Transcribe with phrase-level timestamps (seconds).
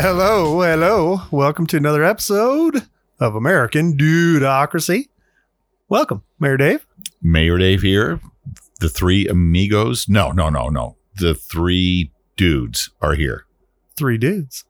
[0.00, 1.20] Hello, hello.
[1.30, 2.82] Welcome to another episode
[3.20, 5.08] of American Dudocracy.
[5.88, 6.84] Welcome, Mayor Dave.
[7.22, 8.18] Mayor Dave here.
[8.80, 10.08] The three amigos.
[10.08, 10.96] No, no, no, no.
[11.20, 13.46] The three dudes are here.
[13.96, 14.64] Three dudes.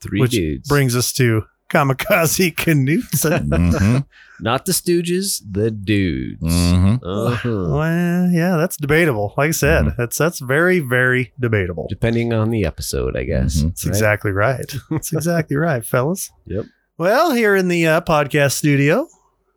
[0.00, 0.68] Three which dudes.
[0.68, 3.78] brings us to Kamikaze Knutson.
[3.78, 3.98] hmm
[4.42, 6.42] Not the Stooges, the dudes.
[6.42, 7.66] hmm Uh-huh.
[7.70, 9.32] well, yeah, that's debatable.
[9.36, 9.96] Like I said, Mhm.
[9.96, 11.86] that's that's very, very debatable.
[11.88, 13.58] Depending on the episode, I guess.
[13.58, 13.68] Mhm.
[13.68, 14.70] That's exactly right.
[14.90, 16.30] That's exactly right, fellas.
[16.46, 16.64] Yep.
[16.98, 19.08] Well, here in the uh, podcast studio,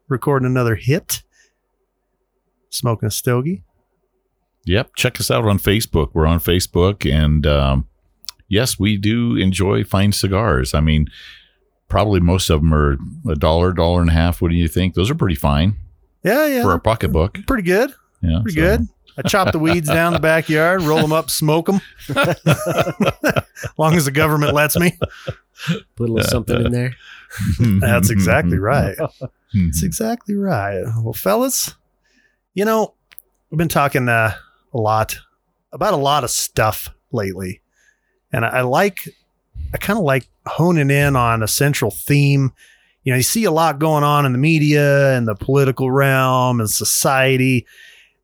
[0.08, 1.24] recording another hit,
[2.70, 3.64] smoking a stogie.
[4.66, 4.96] Yep.
[4.96, 6.10] Check us out on Facebook.
[6.14, 7.10] We're on Facebook.
[7.12, 7.88] And um,
[8.48, 10.74] yes, we do enjoy fine cigars.
[10.74, 11.08] I mean,
[11.88, 12.98] probably most of them are
[13.30, 14.42] a dollar, dollar and a half.
[14.42, 14.94] What do you think?
[14.96, 15.76] Those are pretty fine
[16.24, 17.40] Yeah, yeah, for a pocketbook.
[17.48, 17.94] pretty good.
[18.22, 18.40] Yeah.
[18.42, 18.88] Pretty so- good.
[19.18, 21.80] I chop the weeds down the backyard, roll them up, smoke them.
[23.78, 24.92] long as the government lets me.
[25.96, 26.94] Put a little something in there.
[27.60, 28.96] That's exactly right.
[28.98, 29.22] That's
[29.56, 29.84] Mhm.
[29.84, 30.84] exactly right.
[31.02, 31.76] Well, fellas,
[32.54, 32.94] you know,
[33.50, 34.34] we've been talking uh,
[34.74, 35.18] a lot
[35.72, 37.62] about a lot of stuff lately.
[38.34, 39.08] And I, I like,
[39.74, 42.54] I kind of like honing in on a central theme.
[43.04, 46.60] You know, you see a lot going on in the media and the political realm
[46.60, 47.66] and society,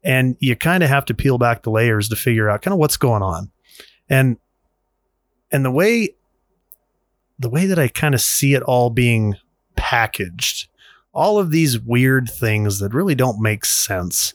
[0.03, 2.79] and you kind of have to peel back the layers to figure out kind of
[2.79, 3.51] what's going on.
[4.09, 4.37] And
[5.51, 6.15] and the way
[7.37, 9.35] the way that I kind of see it all being
[9.75, 10.67] packaged
[11.13, 14.33] all of these weird things that really don't make sense,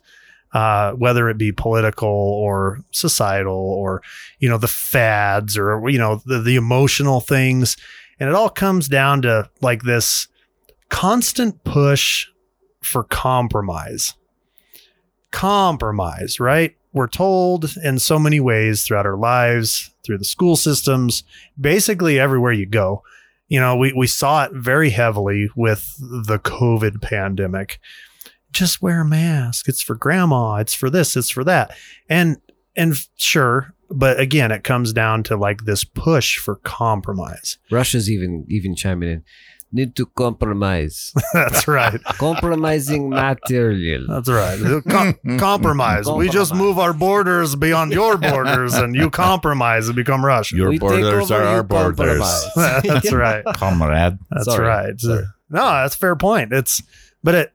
[0.56, 4.00] uh, whether it be political or societal or,
[4.38, 7.76] you know, the fads or, you know, the, the emotional things.
[8.18, 10.28] And it all comes down to like this
[10.88, 12.28] constant push
[12.80, 14.14] for compromise.
[15.30, 16.74] Compromise, right?
[16.94, 21.22] We're told in so many ways throughout our lives, through the school systems,
[21.60, 23.02] basically everywhere you go,
[23.48, 27.78] you know, we, we saw it very heavily with the COVID pandemic.
[28.56, 29.68] Just wear a mask.
[29.68, 30.56] It's for grandma.
[30.56, 31.14] It's for this.
[31.16, 31.76] It's for that.
[32.08, 32.38] And
[32.74, 37.58] and sure, but again, it comes down to like this push for compromise.
[37.70, 39.24] Russia's even even chiming in.
[39.72, 41.12] Need to compromise.
[41.34, 42.02] That's right.
[42.04, 44.06] Compromising material.
[44.08, 44.58] That's right.
[44.88, 46.08] Com- compromise.
[46.08, 50.56] We just move our borders beyond your borders, and you compromise and become Russian.
[50.56, 52.46] Your We borders are you our borders.
[52.54, 53.44] That's right.
[53.44, 54.18] Comrade.
[54.30, 54.66] That's Sorry.
[54.66, 55.00] right.
[55.00, 55.24] Sorry.
[55.50, 56.52] No, that's a fair point.
[56.52, 56.80] It's,
[57.22, 57.52] but it,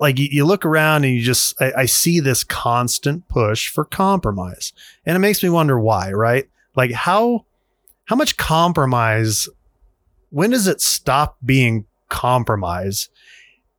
[0.00, 3.84] like you, you look around and you just, I, I see this constant push for
[3.84, 4.72] compromise,
[5.06, 6.12] and it makes me wonder why.
[6.12, 6.48] Right?
[6.76, 7.46] Like how,
[8.06, 9.48] how much compromise?
[10.30, 13.08] When does it stop being compromise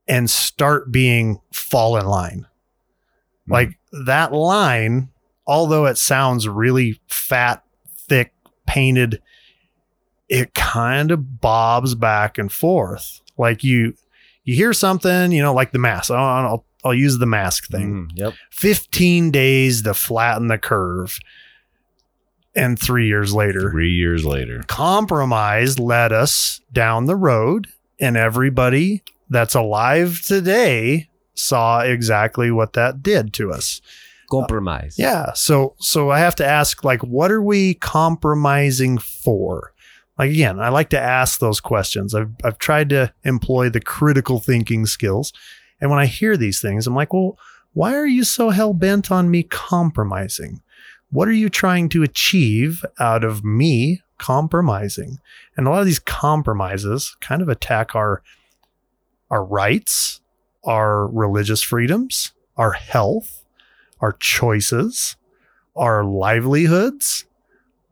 [0.07, 2.47] and start being fall in line?
[3.47, 3.51] Hmm.
[3.51, 5.09] Like that line,
[5.45, 7.63] although it sounds really fat,
[8.07, 8.33] thick,
[8.65, 9.21] painted,
[10.27, 13.21] it kind of bobs back and forth.
[13.37, 13.95] Like you,
[14.45, 16.11] you hear something, you know, like the mask.
[16.11, 18.09] I'll, I'll, I'll use the mask thing.
[18.09, 18.33] Mm, yep.
[18.51, 21.17] 15 days to flatten the curve.
[22.55, 24.63] And three years later, Three years later.
[24.67, 27.67] compromise led us down the road,
[27.99, 33.81] and everybody that's alive today saw exactly what that did to us.
[34.31, 34.95] Compromise.
[34.97, 35.33] Yeah.
[35.33, 39.73] So so I have to ask like what are we compromising for?
[40.17, 42.15] Like again, I like to ask those questions.
[42.15, 45.33] I've I've tried to employ the critical thinking skills.
[45.81, 47.37] And when I hear these things, I'm like, "Well,
[47.73, 50.61] why are you so hell bent on me compromising?
[51.09, 55.19] What are you trying to achieve out of me compromising?"
[55.57, 58.21] And a lot of these compromises kind of attack our
[59.29, 60.21] our rights,
[60.63, 63.43] our religious freedoms, our health,
[63.99, 65.17] our choices,
[65.75, 67.25] our livelihoods,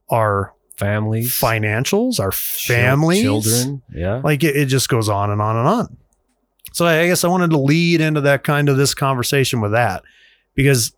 [0.09, 1.31] our Families.
[1.33, 3.81] financials, our families, Children.
[3.93, 4.21] Yeah.
[4.23, 5.97] Like it, it just goes on and on and on.
[6.73, 10.03] So I guess I wanted to lead into that kind of this conversation with that
[10.55, 10.93] because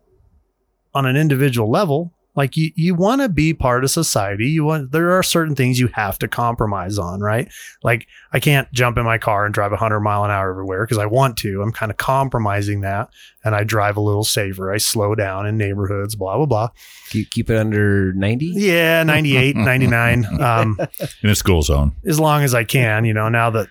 [0.94, 4.46] on an individual level, like you, you want to be part of society.
[4.48, 7.50] You want, there are certain things you have to compromise on, right?
[7.82, 10.98] Like I can't jump in my car and drive 100 mile an hour everywhere because
[10.98, 11.62] I want to.
[11.62, 13.08] I'm kind of compromising that
[13.42, 14.72] and I drive a little safer.
[14.72, 16.68] I slow down in neighborhoods, blah, blah, blah.
[17.08, 18.52] keep, keep it under 90.
[18.56, 20.26] Yeah, 98, 99.
[20.46, 20.78] Um,
[21.22, 21.92] In a school zone.
[22.04, 23.68] as long as I can, you know, now that,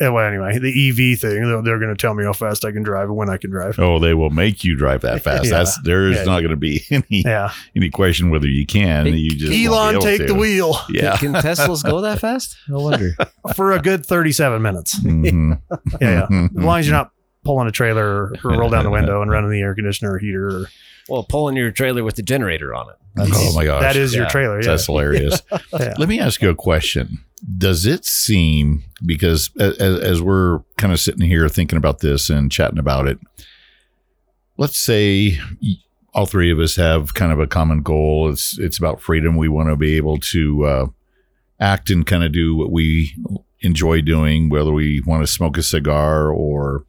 [0.00, 2.82] well, anyway, the EV thing, they're, they're going to tell me how fast I can
[2.82, 3.78] drive and when I can drive.
[3.78, 5.44] Oh, they will make you drive that fast.
[5.44, 5.50] Yeah.
[5.50, 6.24] That's there is Yeah.
[6.24, 7.52] not going to be any Yeah.
[7.76, 9.06] any question whether you can.
[9.06, 10.26] Hey, You just Elon, take to.
[10.28, 11.16] the wheel Yeah.
[11.16, 12.56] Can, can Teslas go that fast?
[12.68, 13.16] No wonder.
[13.56, 14.98] for a good 37 minutes.
[15.00, 15.60] Mhm.
[16.00, 16.26] Yeah.
[16.30, 16.44] yeah.
[16.44, 17.10] As long as you're not
[17.44, 20.18] pulling a trailer or, or roll down the window and running the air conditioner or
[20.18, 20.66] heater or
[21.08, 22.96] Well, pulling your trailer with the generator on it.
[23.18, 23.82] oh my gosh.
[23.82, 24.60] That is your trailer.
[24.60, 24.68] Yeah.
[24.68, 25.42] That's hilarious.
[25.72, 25.94] Yeah.
[25.98, 27.18] Let me ask you a question.
[27.58, 32.52] Does it seem because as, as we're kind of sitting here thinking about this and
[32.52, 33.18] chatting about it,
[34.58, 35.38] let's say
[36.14, 38.28] all three of us have kind of a common goal.
[38.30, 39.36] It's it's about freedom.
[39.36, 40.86] We want to be able to uh,
[41.58, 43.14] act and kind of do what we
[43.60, 46.84] enjoy doing, whether we want to smoke a cigar or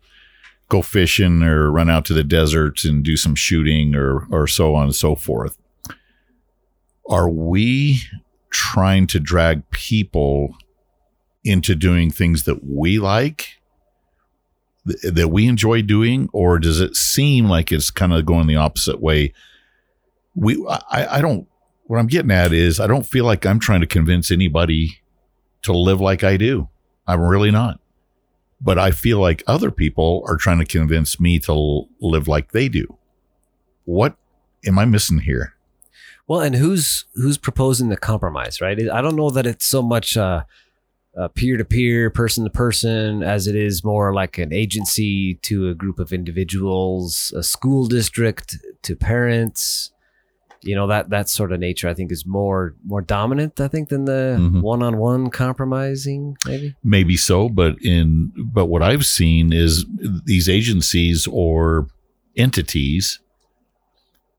[0.73, 4.73] go fishing or run out to the desert and do some shooting or or so
[4.73, 5.55] on and so forth.
[7.07, 8.01] Are we
[8.49, 10.55] trying to drag people
[11.43, 13.59] into doing things that we like
[14.87, 18.55] th- that we enjoy doing or does it seem like it's kind of going the
[18.55, 19.31] opposite way?
[20.33, 21.47] We I, I don't
[21.85, 25.01] what i'm getting at is i don't feel like i'm trying to convince anybody
[25.61, 26.69] to live like i do.
[27.05, 27.79] I'm really not
[28.63, 32.51] but i feel like other people are trying to convince me to l- live like
[32.51, 32.97] they do
[33.85, 34.15] what
[34.65, 35.53] am i missing here
[36.27, 38.79] Well, and who's who's proposing the compromise, right?
[38.89, 40.43] I don't know that it's so much uh,
[41.17, 47.33] uh, peer-to-peer, person-to-person, as it is more like an agency to a group of individuals,
[47.35, 49.91] a school district to parents.
[50.63, 53.59] You know that that sort of nature, I think, is more more dominant.
[53.59, 54.61] I think than the Mhm.
[54.61, 56.75] one-on-one compromising, maybe.
[56.83, 59.85] maybe so but in but what i've seen is
[60.25, 61.87] these agencies or
[62.37, 63.19] entities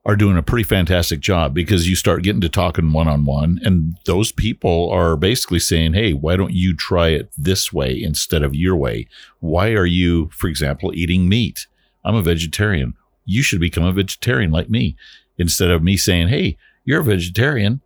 [0.07, 4.33] are doing a pretty fantastic job because you start getting to talking one-on-one and those
[4.33, 8.77] people are basically saying hey why don't you try it this way instead of your
[8.77, 9.07] way
[9.41, 11.67] why are you for example eating meat
[12.05, 12.93] i'm a vegetarian
[13.25, 14.95] you should become a vegetarian like me
[15.39, 17.81] instead of me saying hey you're a vegetarian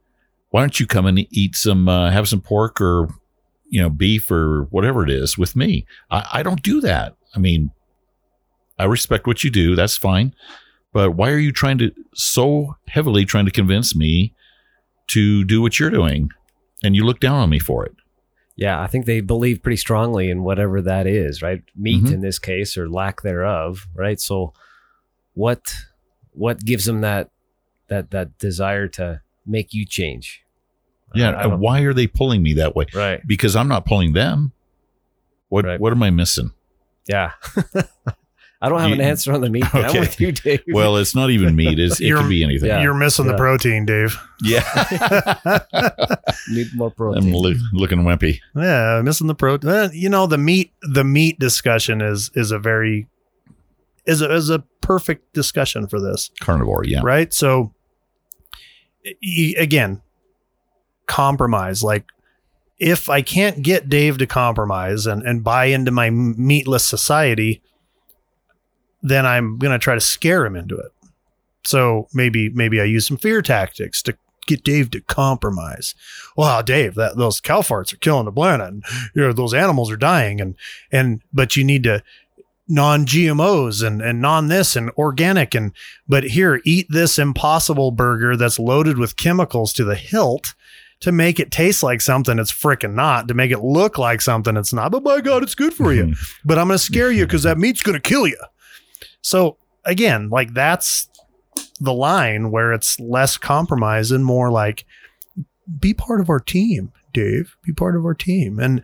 [0.50, 3.08] why don't you come and eat some uh, have some pork or
[3.70, 5.84] you know, beef or whatever it is with me.
[6.10, 7.16] I, I don't do that.
[7.34, 7.70] I mean,
[8.78, 9.76] I respect what you do.
[9.76, 10.34] That's fine.
[10.94, 14.32] But why are you trying to so heavily trying to convince me
[15.08, 16.30] to do what you're doing?
[16.82, 17.92] And you look down on me for it.
[18.56, 21.62] Yeah, I think they believe pretty strongly in whatever that is, right?
[21.76, 22.12] Meat Mhm.
[22.14, 24.18] in this case or lack thereof, right?
[24.18, 24.54] So
[25.34, 25.60] what
[26.32, 27.28] what gives them that
[27.88, 30.42] that that desire to make you change?
[31.14, 31.30] Yeah.
[31.30, 32.86] I and don't- why are they pulling me that way?
[32.94, 33.20] Right.
[33.26, 34.52] Because I'm not pulling them.
[35.48, 35.80] What Right.
[35.80, 36.52] what am I missing?
[37.06, 37.32] Yeah.
[38.60, 39.72] I don't have an answer on the meat.
[39.72, 40.62] I'm with you, Dave.
[40.66, 41.78] Well, it's not even meat.
[41.78, 42.68] It's, it You're- could be anything.
[42.68, 42.82] Yeah.
[42.82, 43.32] You're missing Yeah.
[43.32, 44.18] the protein, Dave.
[44.42, 44.64] Yeah.
[46.50, 47.22] need more protein.
[47.24, 47.42] I'm protein.
[47.42, 48.40] loo- looking wimpy.
[48.56, 49.90] Yeah, missing the protein.
[49.92, 53.06] You know, the meat the meat discussion is is a very
[54.06, 56.30] is a, is a perfect discussion for this.
[56.40, 56.84] Carnivore.
[56.84, 57.00] Yeah.
[57.04, 57.32] right?
[57.32, 57.70] So, y-
[59.58, 60.02] again,
[61.06, 61.82] compromise.
[61.82, 62.06] Like,
[62.78, 67.60] if I can't get Dave to compromise and, and buy into my meatless society,
[69.02, 70.92] then I'm going to try to scare him into it.
[71.64, 74.16] So maybe maybe I use some fear tactics to
[74.46, 75.94] get Dave to compromise.
[76.36, 78.84] Wow, Dave, that those cow farts are killing the planet, and
[79.14, 80.54] you know those animals are dying, and
[80.90, 82.02] and but you need to
[82.68, 85.72] non-GMOs and and non this and organic and
[86.06, 90.54] but here eat this impossible burger that's loaded with chemicals to the hilt
[91.00, 94.56] to make it taste like something it's freaking not to make it look like something
[94.56, 94.92] it's not.
[94.92, 96.04] But by god it's good for you.
[96.04, 96.22] Mm-hmm.
[96.44, 98.40] But i'm going to scare you because that meat's going to kill you
[99.22, 101.08] so again like that's
[101.80, 104.84] the line where it's less compromise and more like
[105.78, 107.56] be part of our team dave.
[107.62, 108.58] Be part of our team.
[108.58, 108.82] And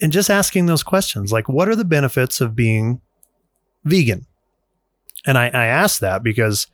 [0.00, 3.00] and just asking those questions like what are the benefits of being
[3.84, 4.26] vegan.
[5.26, 6.66] And i, I asked that because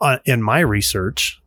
[0.00, 1.40] uh, in my research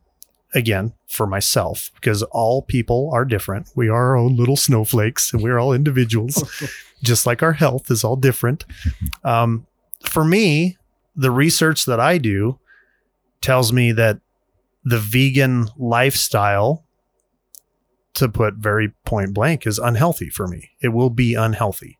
[0.54, 3.68] again for myself because all people are different.
[3.74, 6.42] We are our own little snowflakes and we're all individuals
[7.02, 8.64] just like our health is all different.
[9.22, 9.66] Um,
[10.02, 10.78] for me
[11.14, 12.58] the research that i do
[13.42, 14.18] tells me that
[14.82, 16.84] the vegan lifestyle
[18.14, 20.70] to put very point blank is unhealthy for me.
[20.80, 21.98] It will be unhealthy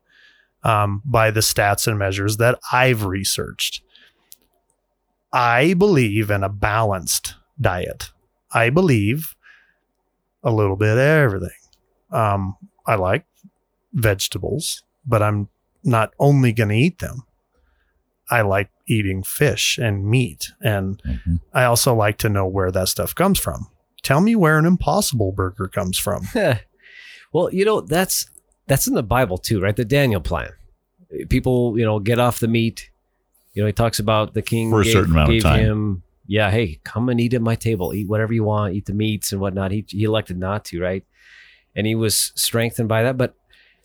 [0.63, 3.81] um, by the stats and measures that i've researched
[5.33, 8.11] i believe in a balanced diet
[8.53, 9.33] I believe
[10.43, 11.55] a little bit of everything.
[12.11, 13.23] Um, I like
[13.93, 15.47] vegetables, but I'm
[15.85, 17.23] not only going to eat them.
[18.29, 21.39] I like eating fish and meat, and Mhm.
[21.53, 23.67] I also like to know where that stuff comes from.
[24.03, 26.27] Tell me where an impossible burger comes from.
[27.31, 28.29] well, you know, that's
[28.67, 29.75] that's in the Bible too, right?
[29.75, 30.51] The Daniel plan.
[31.29, 32.89] People, you know, get off the meat.
[33.53, 35.59] You know, he talks about the king For a certain amount of time.
[35.59, 38.93] him, yeah, hey, come and eat at my table, eat whatever you want, eat the
[38.93, 39.71] meats and whatnot.
[39.71, 41.03] He he elected not to, right?
[41.75, 43.17] And he was strengthened by that.
[43.17, 43.35] But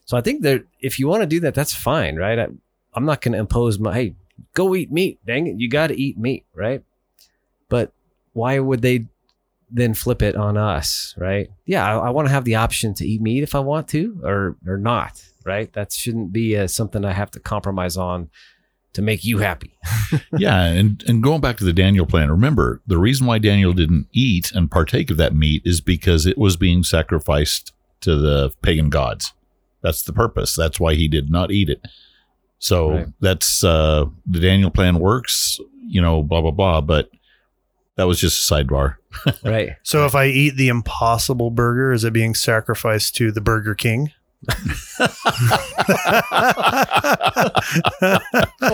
[0.04, 2.38] so I think that if you want to do that, that's fine, right?
[2.38, 2.46] I,
[2.94, 4.14] I'm not going to impose my hey,
[4.54, 5.18] go eat meat.
[5.26, 6.82] Dang it, you got to eat meat, right?
[7.68, 7.92] but
[8.32, 9.06] why would they
[9.70, 11.48] then flip it on us, right?
[11.64, 14.20] Yeah, I, I want to have the option to eat meat if I want to,
[14.22, 15.72] or or not, right?
[15.72, 18.30] That shouldn't be uh, something I have to compromise on
[18.92, 19.76] to make you happy.
[20.38, 24.06] yeah, and and going back to the Daniel plan, remember the reason why Daniel didn't
[24.12, 28.88] eat and partake of that meat is because it was being sacrificed to the pagan
[28.88, 29.32] gods.
[29.82, 30.54] That's the purpose.
[30.54, 31.80] That's why he did not eat it.
[32.58, 33.06] So Right.
[33.20, 37.10] that's uh the Daniel plan works, you know, blah blah blah, but
[37.96, 38.96] that was just a sidebar.
[39.44, 39.76] right.
[39.82, 44.12] So if I eat the Impossible Burger, is it being sacrificed to the Burger King?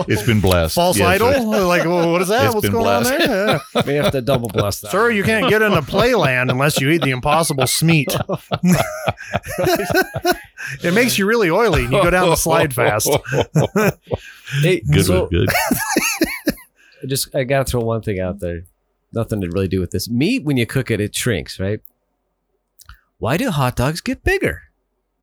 [0.09, 0.75] It's been blessed.
[0.75, 1.29] False Yes, idol?
[1.29, 1.61] right.
[1.61, 2.47] like, well, what is that?
[2.47, 3.21] It's What's been going on there?
[3.21, 3.59] Yeah.
[3.87, 4.91] We have to double bless that.
[4.91, 8.14] Sir, you can't get into Playland unless you eat the Impossible Smeat.
[10.83, 13.09] it makes you really oily and you go down the slide fast.
[14.62, 15.49] Hey, Good, so one, good.
[17.07, 18.64] just I gotta throw one thing out there.
[19.12, 20.09] Nothing to really do with this.
[20.09, 21.81] Meat, when you cook it, it shrinks, right?
[23.19, 24.62] Why do hot dogs get bigger?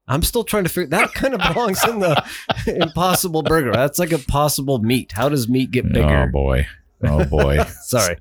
[0.07, 2.23] I'm still trying to figure that kind of belongs in the
[2.81, 3.71] impossible burger.
[3.71, 5.11] That's like impossible meat.
[5.11, 6.23] How does meat get bigger?
[6.27, 6.65] Oh boy.
[7.03, 7.59] Oh boy.
[7.83, 8.17] Sorry.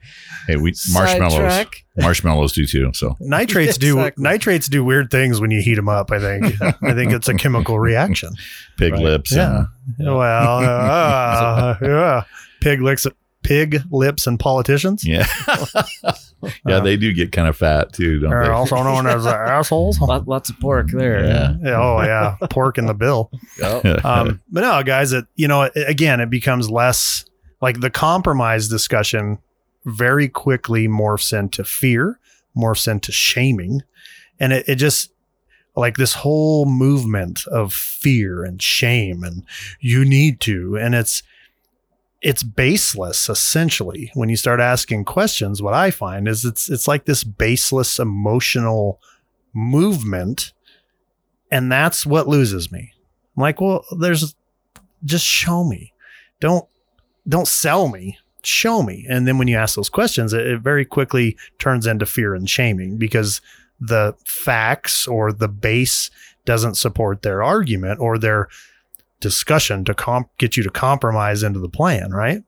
[0.47, 1.33] hey, we marshmallows.
[1.33, 1.85] Sidetrack.
[1.97, 2.91] Marshmallows do too.
[2.95, 4.23] So Nitrates do Exactly.
[4.23, 6.11] nitrates do weird things when you heat them up.
[6.13, 6.61] I think.
[6.83, 8.31] I think it's a chemical reaction.
[8.77, 9.03] pig Right.
[9.03, 9.33] lips.
[9.35, 9.65] Yeah.
[9.99, 12.23] and- Well, uh, yeah.
[12.61, 13.07] Pig lips,
[13.49, 15.27] pig lips, and politicians yeah.
[16.67, 18.51] yeah, they do get kind of fat too, don't are they?
[18.51, 19.99] also known as uh, assholes.
[20.01, 21.25] Lot, lots of pork there.
[21.25, 21.57] Yeah.
[21.63, 23.31] Yeah, oh yeah, pork in the bill.
[23.63, 27.25] Oh, Um, but no, guys, it you know, it, again, it becomes less
[27.61, 29.39] like the compromise discussion
[29.87, 32.21] very quickly morphs into fear,
[32.57, 33.83] morphs into shaming,
[34.39, 35.11] and it, it just
[35.75, 39.45] like this whole movement of fear and shame and
[39.81, 41.23] you need to, and it's
[42.21, 47.05] it's baseless essentially when you start asking questions what i find is it's it's like
[47.05, 49.01] this baseless emotional
[49.55, 50.53] movement
[51.51, 52.93] and that's what loses me.
[53.37, 54.35] I'm like well there's
[55.05, 55.93] just show me.
[56.41, 56.67] Don't
[57.29, 58.19] don't sell me.
[58.43, 59.05] Show me.
[59.09, 62.49] And then when you ask those questions it, it very quickly turns into fear and
[62.49, 63.41] shaming because
[63.81, 66.11] the facts or the base
[66.45, 68.49] doesn't support their argument or their
[69.21, 72.43] discussion to comp- get you to compromise into the plan right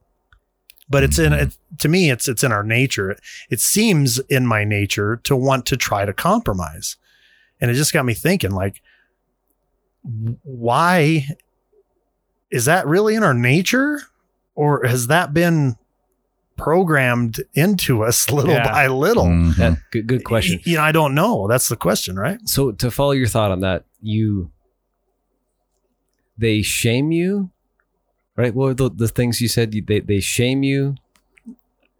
[0.88, 1.42] but it's in Mhm.
[1.42, 3.16] it, to me it's it's in our nature
[3.50, 6.96] it seems in my nature to want to try to compromise
[7.60, 8.82] and it just got me thinking like
[10.42, 11.26] why
[12.50, 14.00] is that really in our nature
[14.54, 15.76] or has that been
[16.56, 18.70] programmed into us little Yeah.
[18.70, 19.56] by little Mhm.
[19.56, 20.56] that, good, good question.
[20.64, 23.50] Y- you know i don't know that's the question right So to follow your thought
[23.50, 24.50] on that, you
[26.40, 27.50] they shame you,
[28.36, 28.54] right?
[28.54, 29.72] What were the, the things you said?
[29.72, 30.96] They they shame you,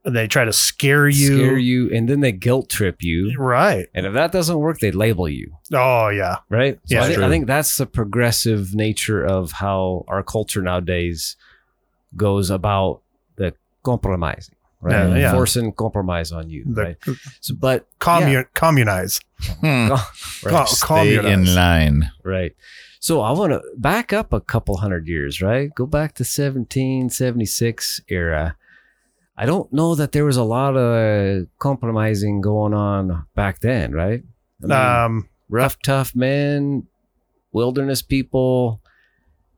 [0.04, 3.35] they try to scare you scare you, and then they guilt trip you.
[3.38, 6.78] right And if that doesn't work, they label you, oh yeah right?
[6.87, 11.37] So Yeah, I, think, I think that's the progressive nature of how our culture nowadays
[12.16, 13.02] goes about
[13.37, 14.92] the compromising, right?
[15.09, 15.32] Yeah, yeah.
[15.32, 16.97] Forcing compromise on you, the right?
[17.40, 19.20] So, but commun- communize
[19.61, 19.88] Hmm.
[20.44, 20.52] right.
[20.52, 22.11] Co- Stay in line.
[22.25, 22.52] Right.
[23.00, 25.75] So I want to back up a couple hundred years, right?
[25.75, 28.57] Go back to 1776 era.
[29.37, 34.23] I don't know that there was a lot of compromising going on back then, right?
[34.62, 36.87] I mean, um rough, tough men,
[37.52, 38.83] wilderness people.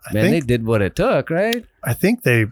[0.09, 1.65] I Man, think they did what it took, right?
[1.83, 2.47] I think they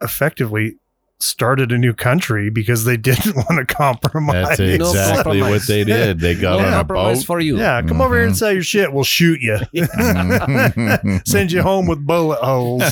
[0.00, 0.76] effectively
[1.18, 4.48] started a new country because they didn't want to compromise.
[4.58, 6.20] That's No exactly what they did.
[6.20, 7.24] They got no on a boat.
[7.24, 7.56] for you.
[7.58, 8.38] Yeah, come over here and Mhm.
[8.38, 8.92] sell your shit.
[8.92, 9.58] We'll shoot you.
[11.26, 12.82] Send you home with bullet holes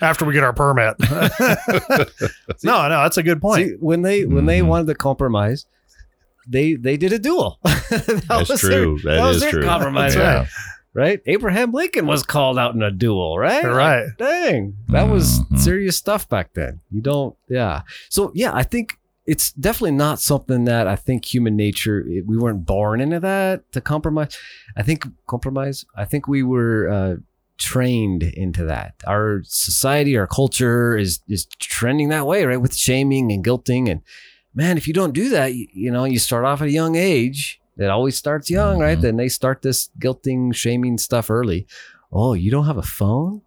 [0.00, 0.94] after we get our permit.
[2.62, 3.68] no, no, that's a good point.
[3.68, 4.66] See, when they when they Mhm.
[4.66, 5.66] wanted to compromise,
[6.46, 7.58] they they did a duel.
[7.64, 8.98] that That's was true.
[9.02, 9.64] Their, That that was is their true.
[9.64, 10.34] compromise, Yeah.
[10.38, 10.48] right?
[10.94, 11.20] Right.
[11.26, 13.64] Abraham Lincoln was called out in a duel, right?
[13.64, 14.06] Right.
[14.16, 15.58] Dang, that was Mhm.
[15.58, 16.80] serious stuff back then.
[16.90, 17.82] You don't, yeah.
[18.10, 22.04] So yeah, I think it's definitely not something that I think human nature.
[22.06, 24.36] it- we weren't born into that to compromise.
[24.76, 25.84] I think compromise.
[25.96, 27.16] I think we were uh,
[27.58, 28.94] trained into that.
[29.06, 32.60] Our society, our culture is is trending that way, right?
[32.60, 34.00] With shaming and guilting, and
[34.54, 36.94] man, if you don't do that, you, you know, you start off at a young
[36.94, 37.60] age.
[37.76, 38.96] It always starts young, right?
[38.98, 39.02] Mhm.
[39.02, 41.66] Then they start this guilting, shaming stuff early.
[42.12, 43.42] Oh, you don't have a phone?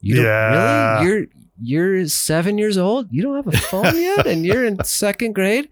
[0.00, 1.02] You don't Yeah.
[1.02, 1.06] really?
[1.08, 1.26] You're
[1.62, 3.08] you're seven years old.
[3.10, 5.68] You don't have a phone yet, and you're in second grade.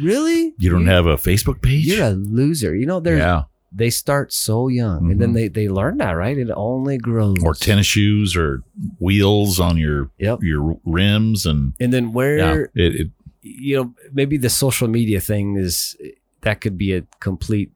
[0.00, 0.54] Really?
[0.58, 1.86] You don't You- have a Facebook page?
[1.86, 2.74] You're a loser.
[2.74, 3.42] You know, there's yeah.
[3.72, 5.34] they start so young, and then Mhm.
[5.34, 6.38] they they learn that right.
[6.38, 7.38] It only grows.
[7.42, 8.62] or tennis shoes or
[9.00, 10.42] wheels on your Yep.
[10.42, 13.10] your rims and And then where yeah, it, it
[13.42, 15.96] you know maybe the social media thing is
[16.44, 17.72] that could be a complete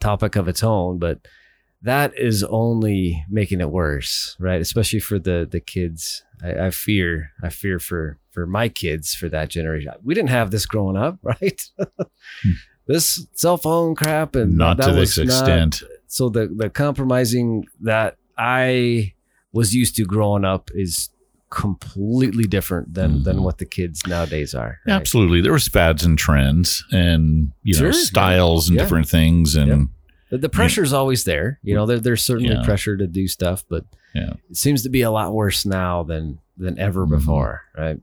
[0.00, 1.20] topic of its own, but
[1.82, 4.60] that is only making it worse, right?
[4.60, 6.22] Especially for the the kids.
[6.42, 9.92] I, I fear, I fear for for my kids for that generation.
[10.02, 11.62] We didn't have this growing up, right?
[11.78, 12.50] Hmm.
[12.86, 15.82] this cell phone crap and not to this extent.
[16.06, 19.14] so the the compromising that I
[19.52, 21.08] was used to growing up is
[21.50, 23.42] completely different than than Mhm.
[23.42, 24.78] what the kids nowadays are.
[24.86, 24.92] right?
[24.94, 27.92] Absolutely, there was fads and trends and you know Sure.
[27.92, 28.82] styles and Yeah.
[28.82, 29.78] different things and Yep.
[30.30, 31.60] The, the pressure's always there.
[31.62, 32.64] You know, there, there's certainly Yeah.
[32.64, 34.32] pressure to do stuff, but Yeah.
[34.50, 37.10] it seems to be a lot worse now than than ever Mhm.
[37.10, 38.00] before, right?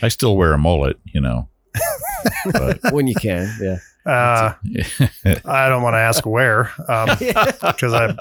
[0.00, 1.48] I still wear a mullet, you know.
[2.52, 3.76] but when you can, yeah.
[4.06, 4.54] Uh,
[5.44, 8.14] I don't want to ask where because I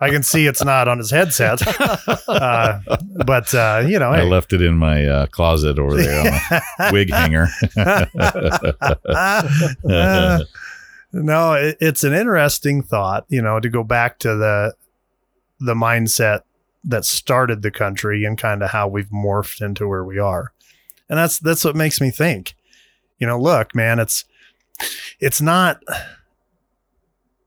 [0.00, 1.60] I can see it's not on his headset.
[2.26, 2.80] Uh,
[3.26, 4.28] but uh, you know, I hey.
[4.28, 7.48] left it in my uh, closet over there on a wig hanger.
[11.12, 13.24] No, it, it's an interesting thought.
[13.28, 14.74] You know, to go back to the
[15.60, 16.40] the mindset
[16.82, 20.52] that started the country and kind of how we've morphed into where we are,
[21.08, 22.54] and that's that's what makes me think.
[23.18, 24.24] You know, look, man, it's
[25.20, 25.82] it's not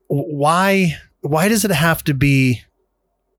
[0.08, 2.62] why why does it have to be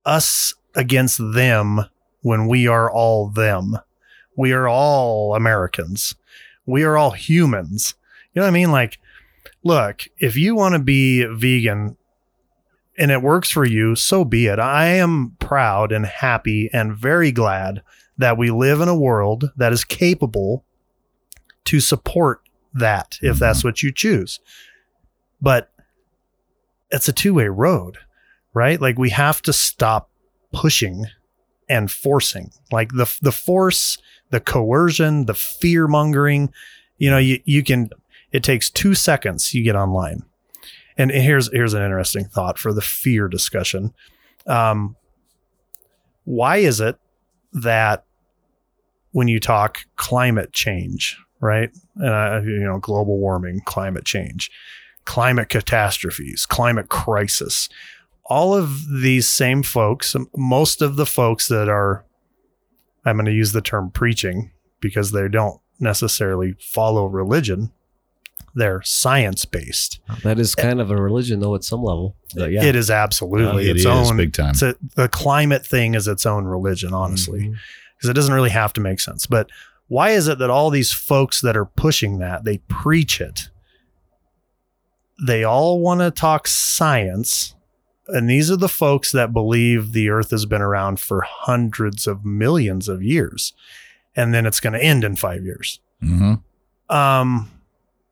[0.06, 1.82] us against them
[2.22, 3.78] when we are all them?
[4.36, 6.16] We are all Americans.
[6.66, 7.96] We are all humans.
[8.34, 8.72] You know what I mean?
[8.72, 9.00] Like,
[9.64, 11.98] look, if you want to be vegan
[12.98, 14.60] and it works for you, so be it.
[14.60, 17.82] I am proud and happy and very glad
[18.18, 20.66] that we live in a world that is capable
[21.66, 22.42] to support
[22.74, 24.40] that if that's what you choose.
[25.42, 25.72] But
[26.92, 27.98] it's a two way road,
[28.54, 28.80] right?
[28.80, 30.10] Like we have to stop
[30.52, 31.06] pushing
[31.68, 32.52] and forcing.
[32.72, 33.98] Like the the force,
[34.32, 36.52] the coercion, the fear mongering.
[36.98, 37.90] You know, you you can.
[38.32, 39.54] It takes two seconds.
[39.54, 40.24] You get online,
[40.98, 43.94] and here's here's an interesting thought for the fear discussion.
[44.46, 44.96] Um,
[46.26, 46.98] why is it
[47.54, 48.06] that
[49.12, 51.70] when you talk climate change, right?
[52.02, 54.52] Uh, you know, global warming, climate change,
[55.06, 57.70] climate catastrophes, climate crisis,
[58.26, 62.06] all of these same folks, most of the folks that are,
[63.06, 67.72] I'm going to use the term preaching because they don't necessarily follow religion.
[68.56, 70.00] They're science based.
[70.24, 72.16] That is kind of a religion, though, at some level.
[72.36, 74.18] But yeah, It is absolutely It its is own.
[74.18, 74.52] big time.
[74.52, 77.54] It's a, the climate thing is its own religion, honestly,
[77.98, 79.26] because it doesn't really have to make sense.
[79.26, 79.50] But
[79.90, 83.50] why is it that all these folks that are pushing that they preach it?
[85.26, 87.54] They all want to talk science,
[88.08, 92.24] and these are the folks that believe the Earth has been around for hundreds of
[92.24, 93.52] millions of years,
[94.16, 95.82] and then it's going to end in five years.
[96.00, 96.36] hmm
[96.90, 97.52] Um,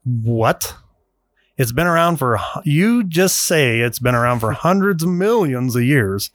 [0.04, 0.76] what?
[1.58, 5.84] It's been around for, you just say it's been around for hundreds of millions of
[5.84, 6.30] years,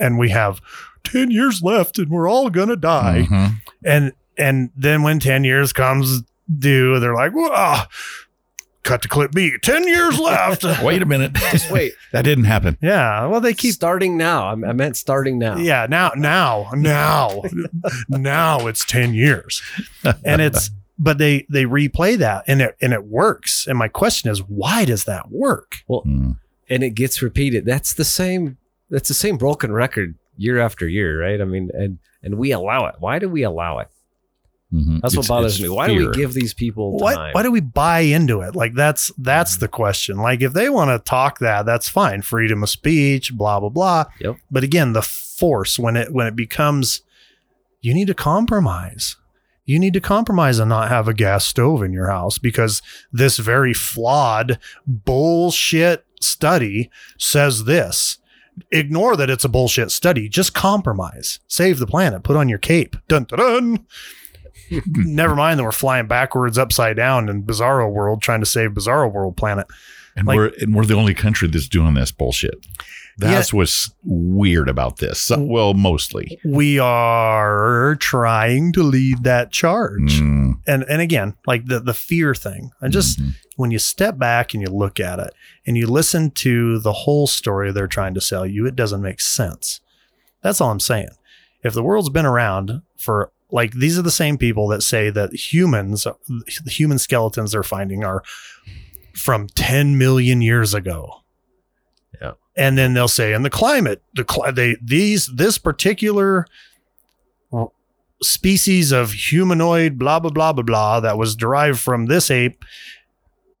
[0.00, 0.60] and we have
[1.04, 3.26] 10 years left and we're all going to die.
[3.30, 3.60] Mhm.
[3.84, 6.22] And, and then when 10 years comes
[6.58, 7.82] due, they're like, whoa,
[8.82, 10.64] cut to clip B, 10 years left.
[10.82, 11.34] Wait a minute.
[11.34, 11.92] Just wait.
[12.12, 12.78] that didn't happen.
[12.80, 13.26] yeah.
[13.26, 14.46] Well, they keep, starting now.
[14.46, 15.56] I I meant starting now.
[15.56, 17.42] yeah, now, now, now,
[18.08, 19.60] now it's 10 years.
[20.24, 23.66] And it's, but they, they replay that and it, and it works.
[23.66, 25.78] And my question is, why does that work?
[25.88, 26.38] Mm.
[26.70, 27.64] and it gets repeated.
[27.64, 28.56] That's the same.
[28.88, 31.40] That's the same broken record year after year, right?
[31.40, 32.96] I mean, and and we allow it.
[32.98, 33.88] Why do we allow it?
[34.76, 35.00] Mhm.
[35.00, 35.68] That's what It's- bothers it's me.
[35.68, 37.32] Why do we give these people why, time?
[37.32, 38.54] why do we buy into it?
[38.54, 40.16] Like that's that's the question.
[40.18, 42.22] Like if they want to talk that that's fine.
[42.22, 44.04] Freedom of speech blah blah blah.
[44.20, 44.36] Yep.
[44.50, 47.00] but again the force when it when it becomes
[47.80, 49.16] you need to compromise.
[49.64, 53.36] You need to compromise and not have a gas stove in your house because this
[53.38, 58.18] very flawed bullshit study says this.
[58.72, 60.28] Ignore that it's a bullshit study.
[60.28, 61.40] Just compromise.
[61.46, 62.22] Save the planet.
[62.22, 62.96] Put on your cape.
[63.08, 63.86] Dun dun dun
[64.86, 69.10] never mind that we're flying backwards upside down in bizarro world trying to save bizarro
[69.12, 69.66] world planet
[70.16, 72.54] And Like- we're and we're the only country that's doing this bullshit.
[73.18, 75.22] That's what's weird about this.
[75.22, 76.38] So- well, mostly.
[76.44, 82.34] we are trying to lead that charge Mm, and and again like the the fear
[82.34, 83.32] thing i just mhm.
[83.56, 85.32] when you step back and you look at it
[85.66, 89.20] and you listen to the whole story they're trying to sell you it doesn't make
[89.20, 89.80] sense
[90.42, 91.08] that's all i'm saying
[91.62, 95.32] if the world's been around for like these are the same people that say that
[95.32, 98.22] humans the human skeletons they're finding are
[99.14, 101.22] from 10 million years ago
[102.20, 102.32] Yeah.
[102.56, 106.46] and then they'll say, and the climate, the cli- they these this particular
[108.22, 112.64] species of humanoid, blah blah blah blah blah, that was derived from this ape,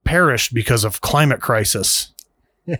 [0.04, 2.12] perished because of climate crisis.
[2.66, 2.78] and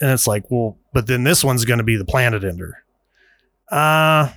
[0.00, 2.84] it's like, well, but then this one's going to be the planet ender.
[3.70, 4.30] Uh,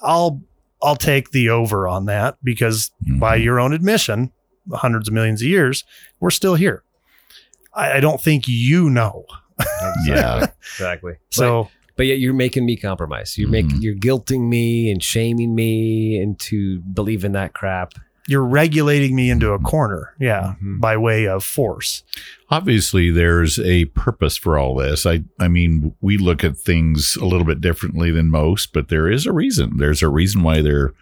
[0.00, 0.42] I'll
[0.82, 3.44] I'll take the over on that because by Mhm.
[3.44, 4.32] your own admission,
[4.72, 5.84] hundreds of millions of years,
[6.20, 6.82] we're still here.
[7.74, 9.24] I, I don't think you know.
[10.06, 10.46] yeah.
[10.74, 11.14] Exactly.
[11.30, 13.36] So but yet you're making me compromise.
[13.36, 13.82] You're making Mhm.
[13.82, 17.92] you're guilting me and shaming me into believing that crap.
[18.28, 20.80] You're regulating me into a corner, yeah, Mhm.
[20.80, 22.02] by way of force.
[22.50, 25.06] obviously there's a purpose for all this.
[25.06, 29.10] I I mean, we look at things a little bit differently than most, but there
[29.10, 29.78] is a reason.
[29.78, 30.92] There's a reason why they're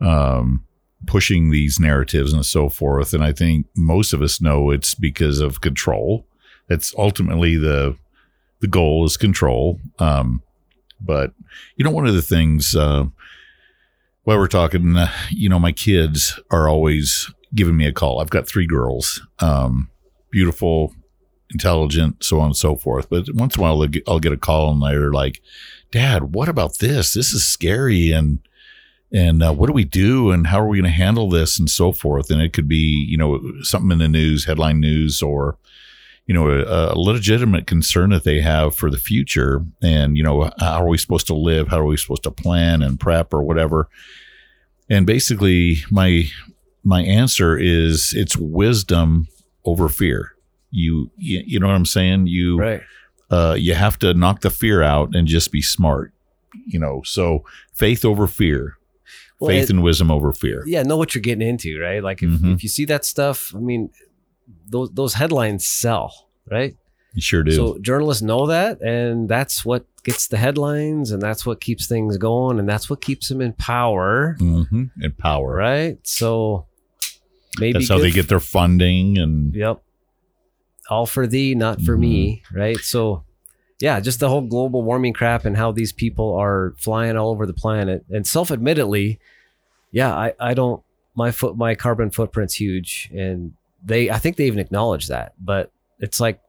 [0.00, 0.64] um,
[1.06, 3.12] pushing these narratives and so forth.
[3.14, 6.26] And I think most of us know it's because of control.
[6.68, 7.96] It's ultimately the
[8.60, 9.78] the goal is control.
[9.98, 10.40] Um,
[10.98, 11.32] but
[11.76, 13.04] you know, one of the things uh,
[14.26, 18.20] while we're talking, uh, you know, my kids are always giving me a call.
[18.20, 19.22] I've got three girls.
[19.38, 19.88] Um,
[20.32, 20.92] beautiful,
[21.52, 23.08] intelligent, so on and so forth.
[23.08, 25.40] But once in a while, I'll get- a call and they're like,
[25.92, 27.12] "Dad, what about this?
[27.12, 28.40] This is scary, and
[29.12, 31.70] and uh, what do we do, and how are we going to handle this, and
[31.70, 35.56] so forth." And it could be, you know, something in the news, headline news, or
[36.26, 40.50] you know, a, a legitimate concern that they have for the future, and you know,
[40.58, 41.68] how are we supposed to live?
[41.68, 43.88] How are we supposed to plan and prep or whatever?
[44.88, 46.24] And basically, my
[46.84, 49.28] my answer is it's wisdom
[49.64, 50.32] over fear.
[50.70, 52.26] You, you you know what I'm saying?
[52.28, 52.82] You Right.
[53.30, 56.12] uh you have to knock the fear out and just be smart.
[56.66, 58.76] You know, so faith over fear.
[59.40, 60.62] Well, faith it- and wisdom over fear.
[60.66, 62.02] yeah, know what you're getting into, right?
[62.02, 62.54] Like if, Mhm.
[62.54, 63.90] if you see that stuff, I mean,
[64.68, 66.76] those those headlines sell, right?
[67.14, 67.52] You sure do.
[67.52, 72.16] So journalists know that, and that's what gets the headlines, and that's what keeps things
[72.16, 75.54] going, and that's what keeps them in power, hmm And power.
[75.54, 75.98] right?
[76.06, 76.66] So
[77.58, 79.82] maybe That's how they get their funding and Yep.
[80.88, 82.78] All for thee, not for me, right?
[82.78, 83.24] So,
[83.80, 87.44] yeah, just the whole global warming crap and how these people are flying all over
[87.44, 88.04] the planet.
[88.08, 89.18] And self-admittedly,
[89.90, 90.82] yeah, I, I don't
[91.16, 93.54] my foot my carbon footprint's huge, and
[93.86, 95.32] they I think they even acknowledge that.
[95.42, 96.40] But it's like,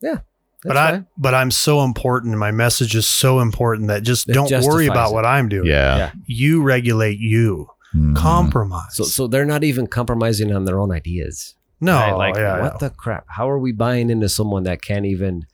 [0.00, 0.20] yeah,
[0.62, 1.06] but I fine.
[1.18, 4.86] but I'm so important and my message is so important that just It don't worry
[4.86, 5.14] about it.
[5.14, 5.66] what I'm doing.
[5.66, 5.96] yeah.
[5.98, 6.12] Yeah.
[6.26, 7.68] You regulate you.
[7.94, 8.16] Mhm.
[8.16, 8.96] Compromise.
[8.96, 11.54] so so they're not even compromising on their own ideas.
[11.80, 12.12] no, right?
[12.12, 12.88] Like, yeah, what yeah.
[12.88, 13.24] the crap?
[13.28, 15.46] How are we buying into someone that can't even,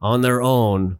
[0.00, 0.98] on their own,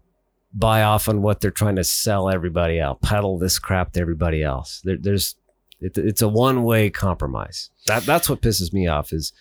[0.52, 4.42] buy off on what they're trying to sell everybody else, peddle this crap to everybody
[4.42, 4.80] else?
[4.84, 5.36] There, there's,
[5.80, 7.70] it, it's a one way compromise.
[7.88, 9.32] That that's what pisses me off is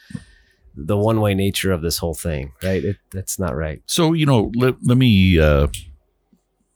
[0.76, 2.54] the one way nature of this whole thing.
[2.64, 2.84] Right?
[2.84, 3.82] It, that's not right.
[3.86, 5.68] So, you know, let, let me uh,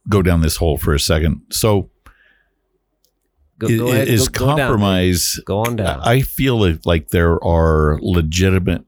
[0.10, 1.42] go down this hole for a second.
[1.52, 1.90] So,
[3.60, 4.08] Go, go ahead.
[4.08, 4.58] is go, go down.
[4.58, 6.00] compromise Go on down.
[6.02, 8.84] I feel like- like there are legitimate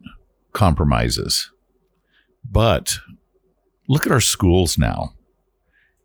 [0.51, 1.51] compromises,
[2.49, 2.97] but
[3.87, 5.13] look at our schools now.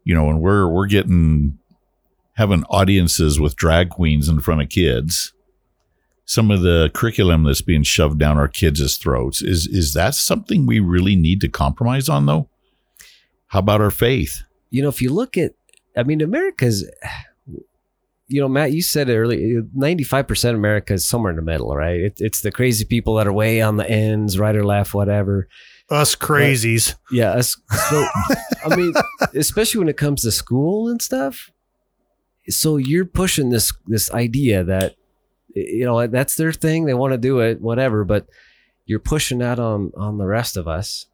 [0.04, 1.58] You know, and we're we're getting
[2.34, 5.32] having audiences with drag queens in front of kids.
[6.30, 10.66] Some of the curriculum that's being shoved down our kids' throats is is that something
[10.66, 12.50] we really need to compromise on, though?
[13.48, 14.42] How about our faith?
[14.70, 15.52] you know, if you look at,
[15.96, 16.84] I mean, America's,
[18.26, 21.74] you know, Matt, you said it earlier, 95% of America is somewhere in the middle,
[21.74, 21.98] right?
[21.98, 25.48] It, it's the crazy people that are way on the ends, right or left, whatever.
[25.88, 26.94] Us crazies.
[27.10, 27.30] Yeah.
[27.30, 27.56] us-
[27.88, 28.06] So,
[28.66, 28.92] I mean,
[29.34, 31.50] especially when it comes to school and stuff.
[32.50, 34.96] So you're pushing this, this idea that,
[35.66, 36.84] you know, that's their thing.
[36.86, 38.26] They want to do it, whatever, but
[38.86, 41.06] you're pushing that on, on the rest of us.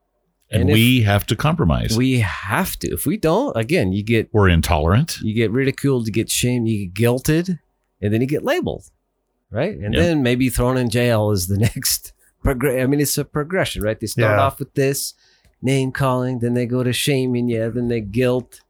[0.51, 1.97] And, And we have to compromise.
[1.97, 2.89] We have to.
[2.93, 5.19] If we don't, again, you get we're intolerant.
[5.23, 7.59] you get ridiculed, you get shamed, you get guilted,
[8.01, 8.85] and then you get labeled,
[9.51, 9.77] right?
[9.77, 10.03] And Yep.
[10.03, 12.13] then maybe thrown in jail is the next.
[12.45, 13.99] Progr- I mean, it's a progression, right?
[13.99, 14.43] They start Yeah.
[14.45, 15.15] off with this
[15.63, 18.61] name calling, then they go to shaming you, then they guilt.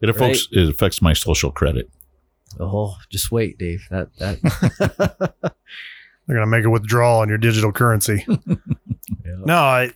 [0.00, 1.90] It affects it affects my social credit.
[2.60, 3.86] Oh, just wait, Dave.
[3.90, 4.40] That that
[6.26, 8.24] They're gonna make a withdrawal on your digital currency.
[9.24, 9.92] no, I,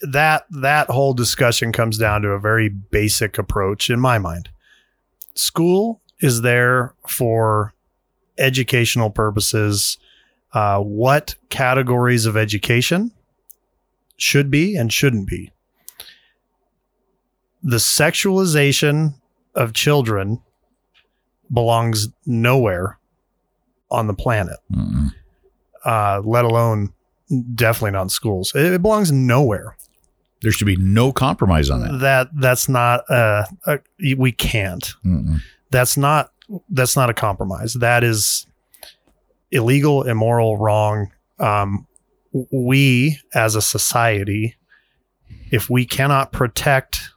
[0.00, 4.50] that that whole discussion comes down to a very basic approach in my mind.
[5.34, 7.74] School is there for
[8.38, 9.98] educational purposes.
[10.52, 13.12] Uh, what categories of education
[14.16, 15.52] should be and shouldn't be?
[17.62, 19.14] The sexualization
[19.54, 20.40] of children
[21.52, 22.98] belongs nowhere
[23.90, 25.12] on the planet Mm-mm.
[25.84, 26.92] uh, let alone
[27.54, 28.52] definitely not in schools.
[28.54, 29.76] It, it belongs nowhere.
[30.40, 31.98] There should be no compromise on that.
[32.00, 33.80] that that's not uh, a,
[34.16, 34.94] we can't.
[35.04, 35.40] Mm-mm.
[35.70, 36.30] That's not
[36.70, 37.74] that's not a compromise.
[37.74, 38.46] That is
[39.50, 41.10] illegal, immoral, wrong.
[41.38, 41.86] Um,
[42.52, 44.56] we as a society,
[45.50, 47.10] if we cannot protect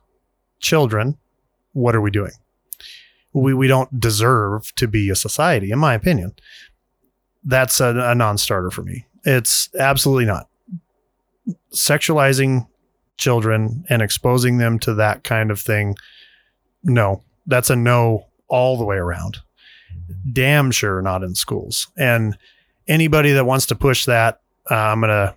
[0.60, 1.18] children,
[1.74, 2.32] what are we doing?
[3.34, 6.34] We we don't deserve to be a society, in my opinion.
[7.44, 9.06] That's a, a non-starter for me.
[9.24, 10.48] It's absolutely not
[11.74, 12.68] sexualizing
[13.18, 15.96] children and exposing them to that kind of thing.
[16.84, 19.40] No, that's a no all the way around.
[20.32, 21.88] Damn sure not in schools.
[21.98, 22.38] And
[22.88, 25.36] anybody that wants to push that, uh, I'm gonna.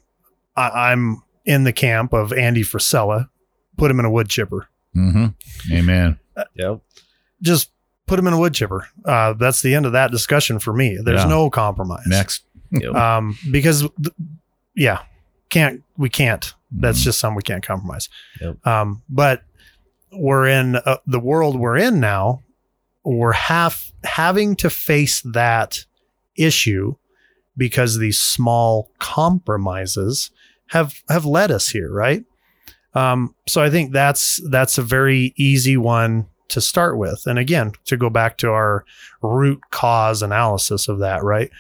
[0.57, 3.29] I, I'm in the camp of Andy Frisella.
[3.77, 4.69] Put him in a wood chipper.
[4.93, 5.27] hmm
[5.73, 6.19] Amen.
[6.55, 6.81] Yep.
[7.43, 7.71] Just
[8.07, 8.87] put him in a wood chipper.
[9.05, 10.99] Uh, that's the end of that discussion for me.
[11.03, 11.29] There's Yeah.
[11.29, 12.05] no compromise.
[12.07, 12.43] Next.
[12.71, 12.95] Yep.
[12.95, 14.15] Um, because th-
[14.75, 15.01] yeah,
[15.51, 16.53] can't we can't.
[16.71, 17.05] That's Mhm.
[17.05, 18.09] just something we can't compromise.
[18.41, 18.67] Yep.
[18.67, 19.43] Um, but
[20.13, 22.43] we're in uh, the world we're in now.
[23.05, 25.85] We're half having to face that
[26.37, 26.97] issue
[27.57, 30.31] because these small compromises
[30.69, 32.25] have have led us here, right?
[32.95, 37.23] Um, so I think that's that's a very easy one to start with.
[37.27, 38.85] And again, to go back to our
[39.23, 41.51] root cause analysis of that, right?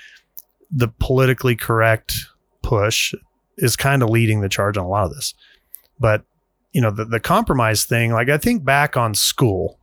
[0.70, 2.26] The politically correct
[2.62, 3.14] push
[3.56, 5.34] is kind of leading the charge on a lot of this.
[5.98, 6.24] But
[6.72, 9.78] you know, the, the compromise thing, like I think back on school.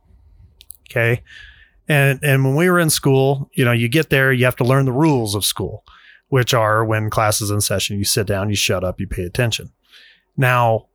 [0.90, 1.22] Okay.
[1.88, 4.64] And and when we were in school, you know, you get there, you have to
[4.64, 5.84] learn the rules of school,
[6.28, 9.24] which are when class is in session, you sit down, you shut up, you pay
[9.24, 9.72] attention.
[10.36, 10.86] Now,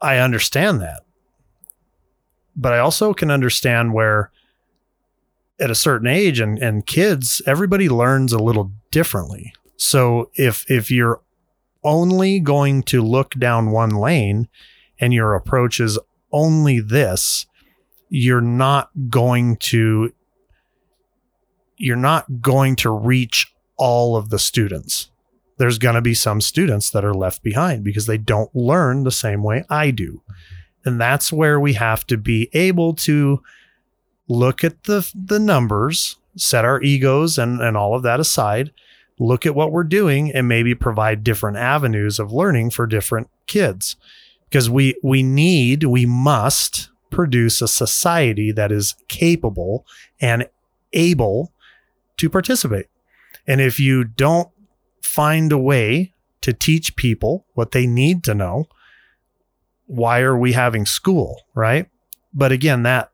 [0.00, 1.02] I understand that.
[2.54, 4.30] But I also can understand where
[5.58, 9.52] at a certain age and, and kids, everybody learns a little differently.
[9.76, 11.20] So if if you're
[11.84, 14.48] only going to look down one lane
[15.00, 15.98] and your approach is
[16.32, 17.46] only this,
[18.08, 20.12] you're not going to
[21.76, 25.10] you're not going to reach all of the students.
[25.58, 29.10] There's going to be some students that are left behind because they don't learn the
[29.10, 30.22] same way I do.
[30.84, 33.42] And that's where we have to be able to
[34.28, 38.72] look at the the numbers, set our egos and, and all of that aside,
[39.18, 43.96] look at what we're doing and maybe provide different avenues of learning for different kids.
[44.48, 49.86] Because we we need, we must produce a society that is capable
[50.20, 50.48] and
[50.92, 51.52] able
[52.16, 52.86] to participate.
[53.46, 54.48] And if you don't
[55.02, 58.66] find a way to teach people what they need to know,
[59.92, 61.86] why are we having school, right?
[62.32, 63.10] But again, that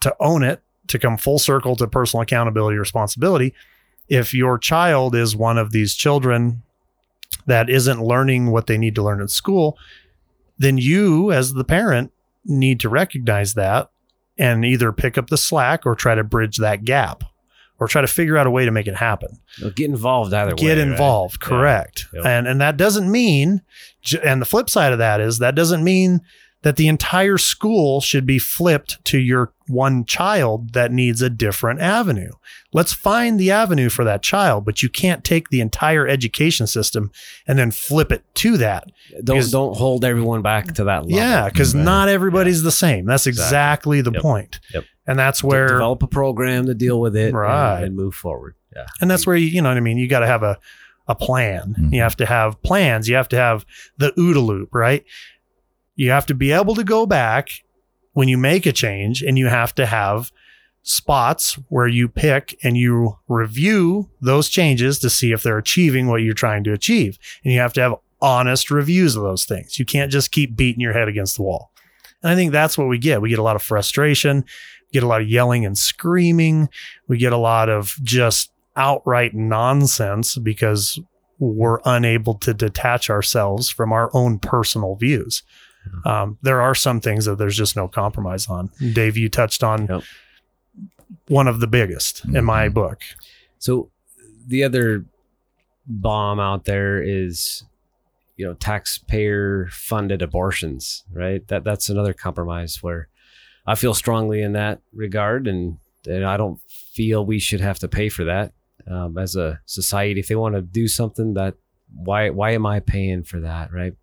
[0.00, 3.52] to own it, to come full circle to personal accountability responsibility,
[4.08, 6.62] if your child is one of these children
[7.46, 9.76] that isn't learning what they need to learn at school,
[10.58, 12.12] then you as the parent
[12.46, 13.90] need to recognize that
[14.38, 17.24] and either pick up the slack or try to bridge that gap
[17.80, 20.50] or try to figure out a way to make it happen Well, Get involved either
[20.50, 20.56] way.
[20.62, 20.86] get right?
[20.86, 21.48] involved Yeah.
[21.48, 22.24] correct Yep.
[22.26, 23.62] and and that doesn't mean
[24.24, 26.20] and the flip side of that is that doesn't mean
[26.62, 31.80] that the entire school should be flipped to your one child that needs a different
[31.80, 32.32] avenue
[32.72, 37.10] let's find the avenue for that child but you can't take the entire education system
[37.46, 38.84] and then flip it to that
[39.22, 41.10] Don't Because- don't hold everyone back to that level.
[41.16, 41.84] yeah because Right.
[41.84, 44.22] not everybody's the same that's exactly, the Yep.
[44.22, 44.84] point Yep.
[45.06, 47.82] and that's De- where develop a program to deal with it and- Right.
[47.84, 48.54] and, move forward.
[48.74, 48.86] Yeah.
[49.00, 49.98] and that's where you, you know what I mean.
[49.98, 50.58] You got to have a
[51.08, 51.74] a plan.
[51.76, 51.92] Mhm.
[51.92, 53.08] You have to have plans.
[53.08, 53.64] You have to have
[53.98, 55.04] the OODA loop, right?
[56.00, 57.50] You have to be able to go back
[58.14, 60.32] when you make a change, and you have to have
[60.82, 66.22] spots where you pick and you review those changes to see if they're achieving what
[66.22, 67.18] you're trying to achieve.
[67.44, 69.78] And you have to have honest reviews of those things.
[69.78, 71.70] You can't just keep beating your head against the wall.
[72.22, 73.20] And I think that's what we get.
[73.20, 74.46] We get a lot of frustration,
[74.94, 76.70] get a lot of yelling and screaming.
[77.08, 80.98] We get a lot of just outright nonsense because
[81.38, 85.42] we're unable to detach ourselves from our own personal views.
[86.04, 88.70] Um, there are some things that there's just no compromise on.
[88.92, 90.02] Dave, you touched on Yep.
[91.28, 92.74] one of the biggest in my Mhm.
[92.74, 93.02] book.
[93.58, 93.90] So
[94.46, 95.04] the other
[95.86, 97.64] bomb out there is,
[98.36, 101.46] you know, taxpayer funded abortions, right?
[101.48, 103.08] That that's another compromise where
[103.66, 107.88] I feel strongly in that regard, and and I don't feel we should have to
[107.88, 108.52] pay for that
[108.86, 110.20] um, as a society.
[110.20, 111.54] If they want to do something, that
[111.94, 113.94] why why am I paying for that, right?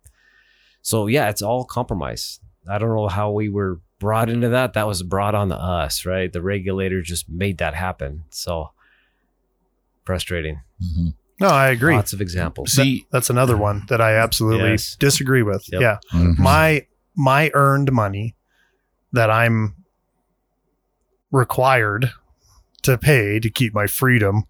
[0.82, 2.40] So yeah, it's all compromise.
[2.68, 4.74] I don't know how we were brought into that.
[4.74, 6.32] That was brought on to us, right?
[6.32, 8.24] The regulator just made that happen.
[8.30, 8.70] So
[10.04, 10.60] frustrating.
[10.82, 11.14] Mhm.
[11.40, 11.94] No, I agree.
[11.94, 12.72] Lots of examples.
[12.72, 14.96] See, That's another one that I absolutely Yes.
[14.96, 15.64] disagree with.
[15.70, 15.80] Yep.
[15.80, 15.98] Yeah.
[16.12, 16.38] mhm.
[16.38, 18.36] My my earned money
[19.12, 19.74] that I'm
[21.30, 22.12] required
[22.82, 24.44] to pay to keep my freedom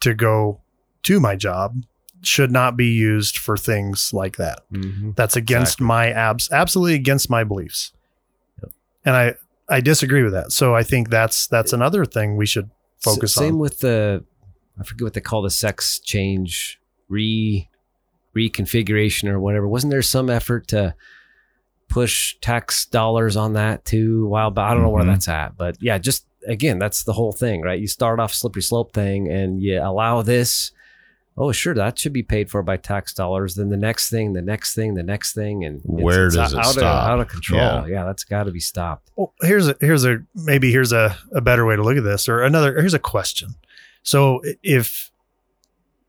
[0.00, 0.60] to go
[1.02, 1.82] to my job
[2.26, 4.60] should not be used for things like that.
[4.72, 5.14] Mhm.
[5.16, 7.92] That's against my abs absolutely against my beliefs.
[9.04, 9.34] And I
[9.68, 10.52] I disagree with that.
[10.52, 13.58] So I think that's that's another thing we should focus S- Same on.
[13.60, 14.24] with the,
[14.80, 17.68] I forget what they call the sex change re
[18.36, 19.68] reconfiguration or whatever.
[19.68, 20.94] Wasn't there some effort to
[21.88, 24.26] push tax dollars on that too?
[24.26, 24.70] while back?
[24.70, 25.08] I don't know where Mhm.
[25.08, 27.80] that's at, but yeah, just again, that's the whole thing, right?
[27.80, 30.72] You start off slippery slope thing, and you allow this.
[31.36, 33.56] Oh, sure, that should be paid for by tax dollars.
[33.56, 36.52] Then the next thing, the next thing, the next thing, and it's- Where it's does
[36.52, 36.76] it out stop?
[37.04, 37.60] Of, out of control.
[37.60, 37.86] Yeah.
[37.86, 39.10] Yeah, that's got to be stopped.
[39.16, 42.28] Well, here's a here's a maybe here's a, a better way to look at this
[42.28, 43.56] or another here's a question.
[44.04, 45.10] So if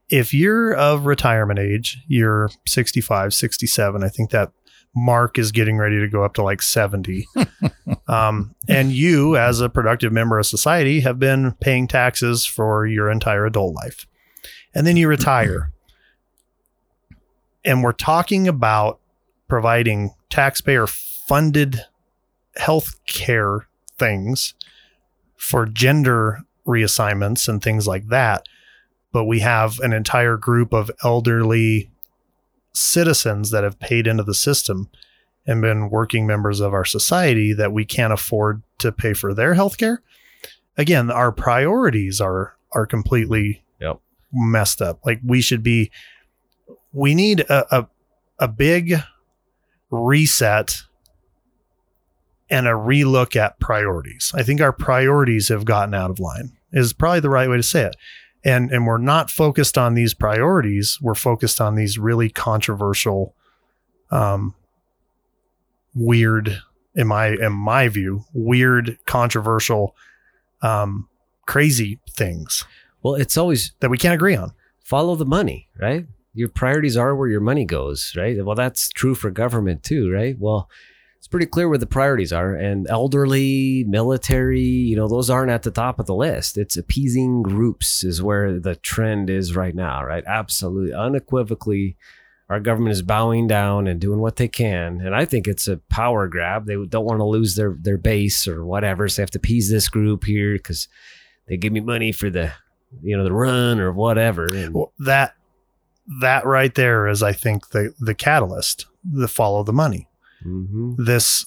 [0.10, 4.52] if you're of retirement age, you're 65, 67, I think that
[4.96, 7.28] mark is getting ready to go up to like 70.
[8.08, 13.10] um, and you as a productive member of society have been paying taxes for your
[13.10, 14.06] entire adult life.
[14.76, 15.72] And then you retire.
[17.64, 19.00] and we're talking about
[19.48, 21.82] providing taxpayer funded
[22.58, 24.54] health care things
[25.36, 28.46] for gender reassignments and things like that.
[29.12, 31.90] But we have an entire group of elderly
[32.74, 34.90] citizens that have paid into the system
[35.48, 39.54] and been working members of our society that we can't afford to pay for their
[39.56, 40.02] health care.
[40.78, 43.64] Again, our priorities are are completely.
[44.36, 45.00] Messed up.
[45.06, 45.92] Like we should be
[46.92, 47.88] we need a, a,
[48.40, 48.96] a big
[49.92, 50.84] reset
[52.50, 54.32] and a relook at priorities.
[54.36, 56.54] I think our priorities have gotten out of line.
[56.72, 57.96] Is probably the right way to say it.
[58.44, 61.00] And and we're not focused on these priorities.
[61.02, 63.36] We're focused on these really controversial
[64.12, 64.56] um
[65.94, 66.62] weird
[66.96, 69.96] in my in my view, weird controversial
[70.62, 71.08] um
[71.46, 72.66] crazy things
[73.06, 74.54] Well, it's always that we can't agree on.
[74.84, 76.08] follow the money, right?
[76.34, 78.44] Your priorities are where your money goes, right?
[78.44, 80.36] Well, that's true for government too, right?
[80.40, 80.72] Well,
[81.20, 82.56] it's pretty clear where the priorities are.
[82.56, 86.58] And elderly, military, you know, those aren't at the top of the list.
[86.58, 90.24] It's appeasing groups is where the trend is right now, right?
[90.26, 91.98] Absolutely, unequivocally,
[92.50, 95.00] our government is bowing down and doing what they can.
[95.00, 96.66] And I think it's a power grab.
[96.66, 99.08] They don't want to lose their their base or whatever.
[99.08, 100.88] So they have to appease this group here because
[101.48, 102.54] they give me money for the
[103.02, 104.46] you know the run or whatever.
[104.54, 105.34] And Well, that
[106.22, 108.86] that right there is, I think, the the catalyst.
[109.04, 110.08] The follow the money.
[110.46, 110.96] Mhm.
[111.06, 111.46] This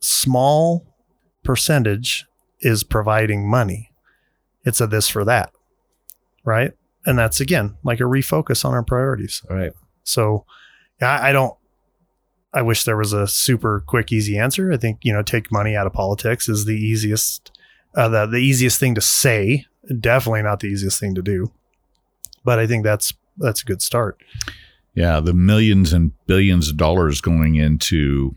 [0.00, 0.86] small
[1.42, 2.26] percentage
[2.60, 3.90] is providing money.
[4.64, 5.52] It's a this for that,
[6.44, 6.72] right?
[7.06, 9.42] And that's again like a refocus on our priorities.
[9.50, 9.72] All right.
[10.04, 10.44] So,
[11.00, 11.54] I I don't.
[12.52, 14.72] I wish there was a super quick, easy answer.
[14.72, 17.52] I think you know, take money out of politics is the easiest,
[17.94, 19.66] uh, the the easiest thing to say.
[20.00, 21.50] Definitely not the easiest thing to do,
[22.44, 24.22] but I think that's that's a good start.
[24.94, 28.34] Yeah, the millions and billions of dollars going into,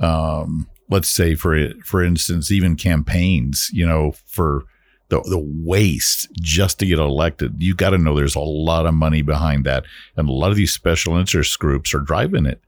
[0.00, 3.70] um, let's say for for instance, even campaigns.
[3.72, 4.64] You know, for
[5.12, 7.62] the the waste just to get elected.
[7.62, 9.84] You got to know there's a lot of money behind that,
[10.16, 12.60] and a lot of these special interest groups are driving it.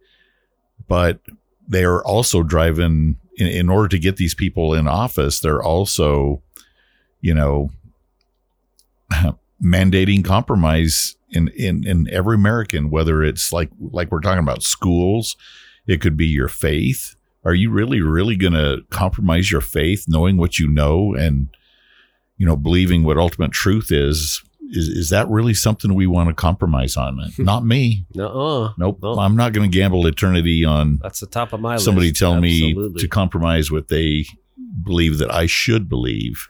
[0.87, 1.21] But
[1.67, 5.41] they are also driving in, in order to get these people in office.
[5.41, 6.43] They're also,
[7.21, 7.71] you know,
[9.63, 15.37] mandating compromise in, in in every American, whether it's like like we're talking about schools,
[15.87, 17.17] it could be your faith.
[17.45, 21.49] Are you really, really gonna compromise your faith knowing what you know and
[22.37, 24.43] you know, believing what ultimate truth is?
[24.71, 27.19] Is is that really something we want to compromise on?
[27.37, 27.45] Hmm.
[27.45, 28.07] Not me.
[28.15, 29.01] No, Nope.
[29.03, 29.19] No.
[29.19, 32.21] I'm not gonna gamble eternity on that's the top of my somebody list.
[32.21, 34.25] tell me to compromise what they
[34.83, 36.49] believe that I should believe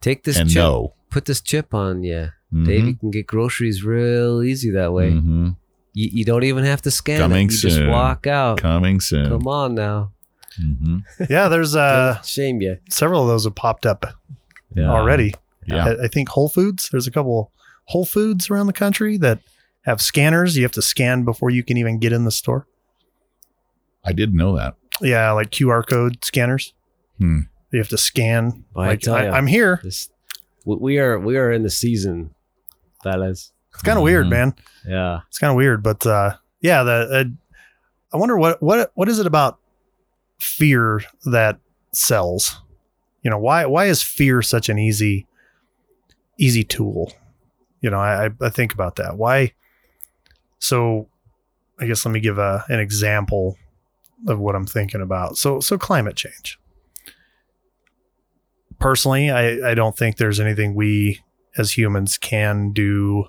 [0.00, 0.56] take this and chip.
[0.56, 0.94] know.
[1.12, 2.64] Put this chip on you, Mhm.
[2.66, 2.86] Dave.
[2.86, 5.10] You can get groceries real easy that way.
[5.12, 5.56] Mhm.
[5.94, 7.52] You, you don't even have to scan Coming it.
[7.52, 8.58] You just walk out.
[8.58, 9.28] Coming soon.
[9.28, 10.12] Come on now.
[10.56, 10.98] hmm
[11.30, 12.78] Yeah, there's uh, Don't shame you.
[12.90, 14.06] several of those have popped up
[14.74, 14.90] Yeah.
[14.90, 15.34] already.
[15.66, 15.84] Yeah.
[16.00, 16.88] I, I think Whole Foods.
[16.90, 17.52] There's a couple
[17.86, 19.40] Whole Foods around the country that
[19.82, 20.56] have scanners.
[20.56, 22.66] You have to scan before you can even get in the store.
[24.04, 24.74] I didn't know that.
[25.00, 26.72] Yeah, like QR code scanners.
[27.18, 27.40] Hmm.
[27.70, 28.64] You have to scan.
[28.74, 29.32] Well, I like tell I, ya.
[29.32, 29.80] I'm here.
[29.82, 30.08] This,
[30.64, 32.34] we- we are we are in the season,
[33.02, 33.52] fellas.
[33.74, 34.30] It's kind of weird, Mhm.
[34.30, 34.54] man.
[34.86, 35.20] Yeah.
[35.28, 37.24] It's kind of weird, but uh, yeah, the uh,
[38.12, 39.58] I wonder what what what is it about
[40.38, 41.58] fear that
[41.92, 42.60] sells?
[43.22, 45.26] You know, why why is fear such an easy
[46.38, 47.12] easy tool?
[47.80, 49.16] You know, I, I think about that.
[49.16, 49.52] Why?
[50.60, 51.08] So,
[51.80, 53.56] I guess let me give a, an example
[54.28, 55.36] of what I'm thinking about.
[55.36, 56.60] So, so climate change.
[58.82, 61.20] Personally, I, I don't think there's anything we
[61.56, 63.26] as humans can do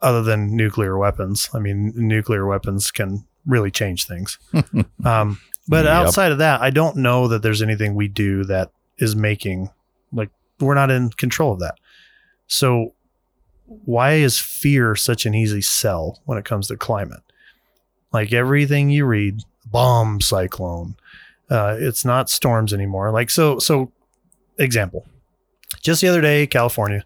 [0.00, 1.48] other than nuclear weapons.
[1.54, 4.38] I mean, nuclear weapons can really change things.
[5.04, 5.94] um, but Yep.
[5.94, 9.70] outside of that, I don't know that there's anything we do that is making
[10.12, 10.30] like
[10.60, 11.76] we're not in control of that.
[12.46, 12.94] So
[13.66, 17.20] why is fear such an easy sell when it comes to climate?
[18.12, 20.96] Like everything you read, bomb cyclone.
[21.50, 23.10] Uh, it's not storms anymore.
[23.10, 23.92] Like so so
[24.58, 25.06] example.
[25.82, 27.04] Just the other day, California,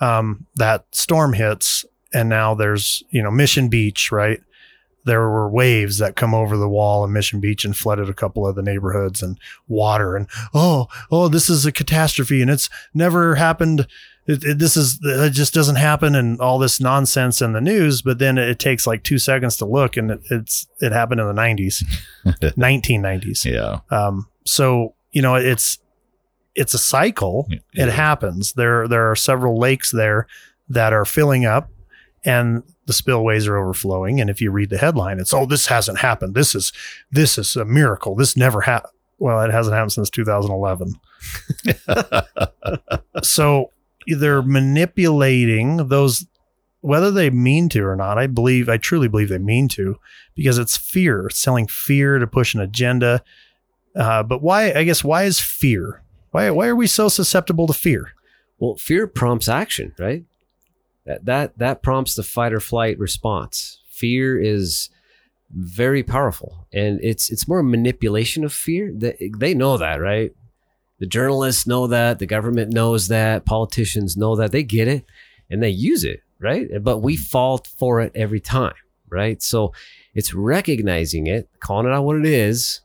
[0.00, 4.40] um, that storm hits and now there's, you know, Mission Beach, right?
[5.04, 8.46] there were waves that come over the wall in Mission Beach and flooded a couple
[8.46, 13.36] of the neighborhoods and water and oh oh this is a catastrophe and it's never
[13.36, 13.86] happened
[14.26, 18.02] it, it- this is it just doesn't happen and all this nonsense in the news
[18.02, 21.26] but then it takes like two seconds to look and it, it's it happened in
[21.26, 21.82] the 90s
[22.24, 23.80] 1990s Yeah.
[23.90, 25.78] um, so you know it's
[26.56, 27.46] it's a cycle.
[27.48, 27.58] Yeah.
[27.86, 28.54] It happens.
[28.54, 30.26] There there are several lakes there
[30.68, 31.70] that are filling up,
[32.24, 34.20] and the spillways are overflowing.
[34.20, 36.34] And if you read the headline, it's oh this hasn't happened.
[36.34, 36.72] This is
[37.12, 38.16] this is a miracle.
[38.16, 38.92] This never happened.
[39.18, 40.94] Well, it hasn't happened since 2011.
[43.22, 43.70] so
[44.06, 46.26] they're manipulating those
[46.82, 49.96] whether they mean to or not i believe i truly believe they mean to
[50.34, 53.22] because it's fear selling fear to push an agenda
[53.96, 57.72] uh, but why i guess why is fear why, why are we so susceptible to
[57.72, 58.12] fear
[58.58, 60.24] Well, fear prompts action, right?
[61.06, 63.80] That that that prompts the fight or flight response.
[63.90, 64.90] Fear is
[65.50, 68.92] very powerful, and it's it's more manipulation of fear.
[68.94, 70.32] They, they know that, right?
[71.00, 74.52] The journalists know that, the government knows that, politicians know that.
[74.52, 75.04] They get it,
[75.50, 76.68] and they use it, right?
[76.82, 78.74] But we fall for it every time,
[79.08, 79.42] right?
[79.42, 79.72] So
[80.14, 82.80] it's recognizing it, calling it out what it is,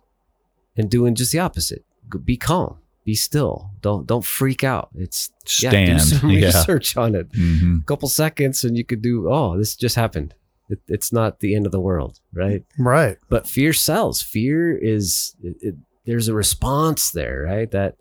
[0.78, 1.84] and doing just the opposite.
[2.24, 2.78] Be calm.
[3.04, 3.70] Be still.
[3.82, 4.90] Don't don't freak out.
[4.96, 5.88] It's stand.
[5.90, 6.46] yeah, do some Yeah.
[6.48, 7.28] research on it.
[7.36, 9.30] hmm A couple seconds, and you could do.
[9.32, 10.34] Oh, this just happened.
[10.70, 12.64] It, it's not the end of the world, right?
[12.80, 14.22] right But fear sells.
[14.24, 15.36] Fear is.
[15.44, 15.76] It, it,
[16.06, 17.70] there's a response there, right?
[17.72, 17.96] That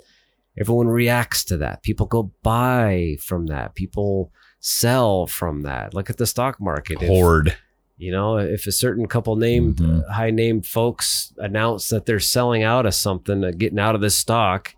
[0.59, 1.83] everyone reacts to that.
[1.83, 3.75] People go buy from that.
[3.75, 4.31] People
[4.61, 5.95] sell from that.
[5.95, 6.99] Look at the stock market.
[7.01, 7.09] If-
[7.97, 10.03] you know, if a certain couple named Mhm.
[10.09, 14.01] uh, high named folks announce that they're selling out of something, uh, getting out of
[14.01, 14.75] this stock,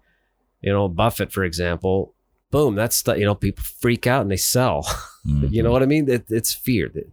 [0.60, 2.12] you know, Buffett, for example,
[2.50, 4.86] boom, that's the, you know, people freak out and they sell.
[5.24, 5.72] you know Mhm.
[5.72, 6.10] what I mean?
[6.10, 6.90] It, it's fear.
[6.92, 7.10] That-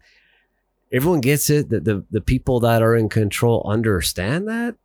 [0.92, 1.70] Everyone gets it.
[1.70, 4.76] That the the people that are in control understand that,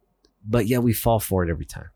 [0.48, 1.90] but yeah, we fall for it every time.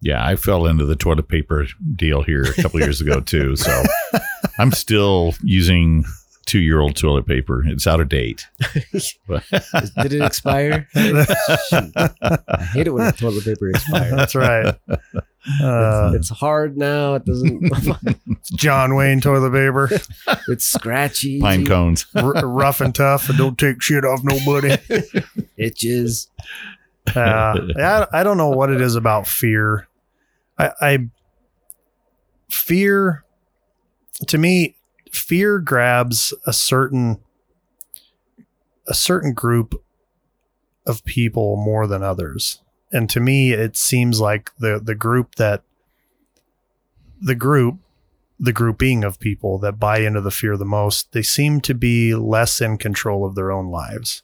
[0.00, 1.66] Yeah, I fell into the toilet paper
[1.96, 3.56] deal here a couple years ago too.
[3.56, 3.82] So
[4.58, 6.04] I'm still using
[6.46, 7.64] two year old toilet paper.
[7.66, 8.46] It's out of date.
[8.92, 10.86] Did it expire?
[10.94, 11.92] Shoot.
[11.96, 14.14] I hate it when toilet paper expires.
[14.14, 14.74] that's right
[15.62, 17.14] uh, it's hard now.
[17.14, 17.60] It doesn't.
[18.30, 19.90] it's john wayne toilet paper
[20.48, 21.40] it's scratchy.
[21.40, 22.06] Pine cones.
[22.14, 24.76] R- rough and tough and don't take shit off nobody
[25.56, 26.28] itches.
[27.14, 29.88] Uh, I, I don't know what it is about fear.
[30.58, 30.98] I, I
[32.48, 33.24] fear
[34.26, 34.76] to me,
[35.10, 37.20] fear grabs a certain
[38.86, 39.82] a certain group
[40.86, 42.60] of people more than others.
[42.92, 45.62] And to me, it seems like the the group that
[47.20, 47.78] the group
[48.38, 52.14] the grouping of people that buy into the fear the most, they seem to be
[52.14, 54.22] less in control of their own lives.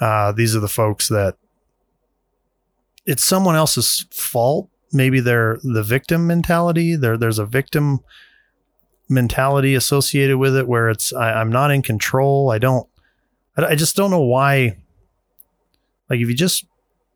[0.00, 1.36] Uh, these are the folks that
[3.10, 4.70] it's someone else's fault.
[4.92, 6.94] Maybe they're the victim mentality.
[6.94, 8.00] There, there's a victim
[9.08, 12.52] mentality associated with it where it's I, I'm not in control.
[12.52, 12.88] I don't.
[13.56, 14.76] I, I just don't know why.
[16.08, 16.64] Like if you just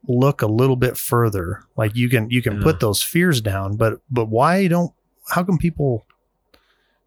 [0.08, 2.64] look a little bit further, like you can you can Yeah.
[2.64, 2.80] put mm.
[2.80, 3.76] those fears down.
[3.76, 4.92] But but why don't?
[5.28, 6.06] How come people?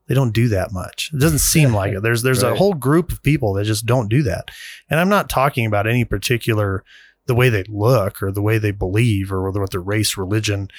[0.08, 1.12] They don't do that much.
[1.14, 2.02] It doesn't seem like it.
[2.04, 4.50] There's there's a whole group of people that just don't do that.
[4.90, 6.86] And I'm not talking about any particular
[7.28, 10.70] the way they look or the way they believe or whether what their race, religion.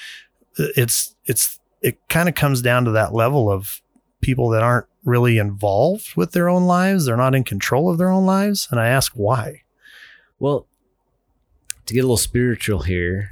[0.57, 3.81] Uh, it's it's it kind of comes down to that level of
[4.21, 7.05] people that aren't really involved with their own lives.
[7.05, 8.67] They're not in control of their own lives.
[8.69, 9.61] And I ask why.
[10.39, 10.67] Well,
[11.85, 13.29] to get a little spiritual here,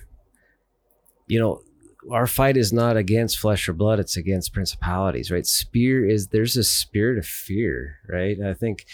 [1.27, 1.61] you know,
[2.09, 5.45] our fight is not against flesh or blood, it's against principalities, right?
[5.45, 8.37] Spear is there's a spirit of fear, right?
[8.41, 8.85] I think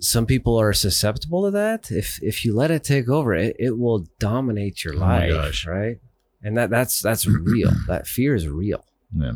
[0.00, 1.90] some people are susceptible to that.
[1.90, 5.98] If if you let it take over, it, it will dominate your Oh life, right?
[6.42, 7.70] And that that's that's real.
[7.88, 8.84] That fear is real.
[9.16, 9.32] Yeah.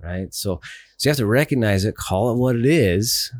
[0.00, 0.32] right?
[0.32, 0.60] So,
[0.96, 3.32] so you have to recognize it, call it what it is,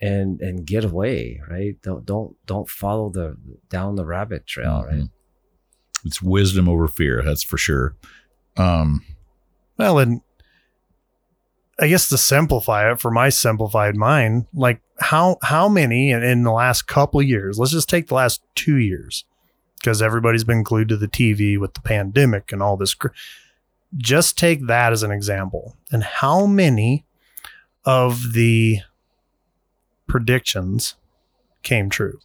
[0.00, 1.74] and and get away, right?
[1.82, 3.36] Don't don't don't follow the
[3.70, 5.00] down the rabbit trail, right?
[5.00, 5.10] Mhm.
[6.04, 7.22] It's wisdom over fear.
[7.24, 7.96] That's for sure.
[8.56, 9.02] Um,
[9.78, 10.20] Well, and
[11.80, 16.42] I guess to simplify it for my simplified mind, like how how many in, in
[16.42, 17.58] the last couple years?
[17.58, 19.24] Let's just take the last two years,
[19.78, 22.94] because everybody's been glued to the TV with the pandemic and all this.
[22.94, 23.08] Cr-
[23.96, 27.04] just take that as an example, and how many
[27.84, 28.80] of the
[30.06, 30.96] predictions
[31.62, 32.18] came true?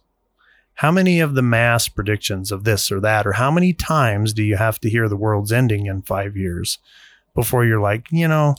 [0.78, 4.42] How many of the mass predictions of this or that, or how many times do
[4.42, 6.78] you have to hear the world's ending in five years?
[7.34, 8.54] before you're like, you know,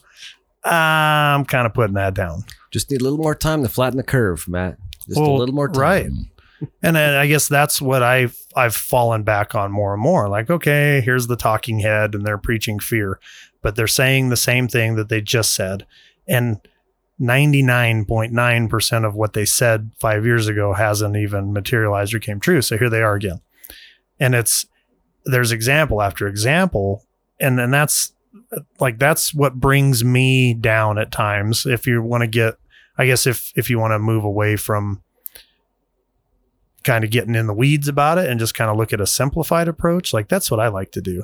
[0.66, 2.43] I'm kind of putting that down.
[2.72, 4.78] Just need a little more time to flatten the curve, Matt.
[5.07, 5.82] Just a little more time.
[5.82, 6.09] right.
[6.82, 10.28] And then I guess that's what I've I've fallen back on more and more.
[10.30, 13.20] Like, okay, here's the talking head, and they're preaching fear,
[13.61, 15.86] but they're saying the same thing that they just said,
[16.28, 16.59] and
[17.22, 22.61] 99.9% of what they said five years ago hasn't even materialized or came true.
[22.61, 23.41] So here they are again,
[24.20, 24.66] and it's
[25.26, 27.05] there's example after example,
[27.39, 28.13] and then that's
[28.79, 31.65] like that's what brings me down at times.
[31.65, 32.55] If you want to get,
[32.97, 35.01] I guess if if you want to move away from
[36.83, 39.07] kind of getting in the weeds about it and just kind of look at a
[39.07, 41.23] simplified approach, like that's what I like to do.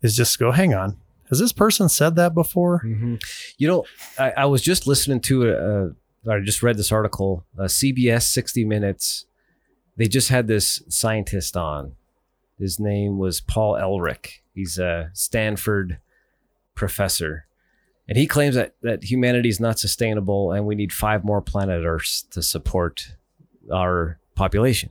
[0.00, 0.96] Is just go, hang on,
[1.28, 2.82] has this person said that before?
[2.84, 3.20] Mhm.
[3.58, 3.84] You know,
[4.18, 5.90] I, I was just listening to a, a
[6.30, 9.26] I just read this article, uh, CBS 60 Minutes.
[9.96, 11.92] They just had this scientist on.
[12.58, 14.42] His name was Paul Ehrlich.
[14.54, 15.98] He's a Stanford
[16.78, 17.46] professor.
[18.08, 21.84] And he claims that, that humanity is not sustainable and we need five more planet
[21.84, 23.16] Earths to support
[23.70, 24.90] our population.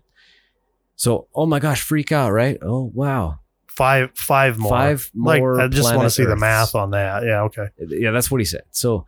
[0.95, 2.57] So, oh my gosh, freak out, right?
[2.61, 3.39] Oh, wow.
[3.67, 4.69] Five, five more.
[4.69, 7.23] Five like more I just want to see the math on that.
[7.23, 7.67] Yeah, okay.
[7.77, 8.63] Yeah, that's what he said.
[8.71, 9.05] So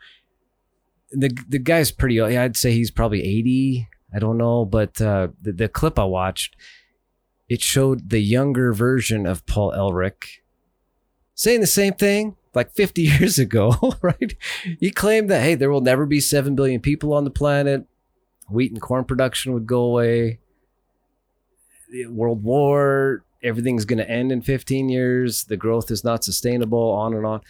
[1.12, 2.22] the the guy's pretty.
[2.22, 3.88] I'd say he's probably eighty.
[4.14, 6.56] I don't know, but uh, the the clip I watched,
[7.48, 10.44] it showed the younger version of Paul Ehrlich
[11.34, 14.36] saying the same thing like 50 years ago, right?
[14.80, 17.86] He claimed that hey, there will never be seven billion people on the planet.
[18.50, 20.40] Wheat and corn production would go away.
[22.08, 25.46] World War, everything's going to end in 15 years.
[25.46, 26.92] The growth is not sustainable.
[26.92, 27.42] On and on.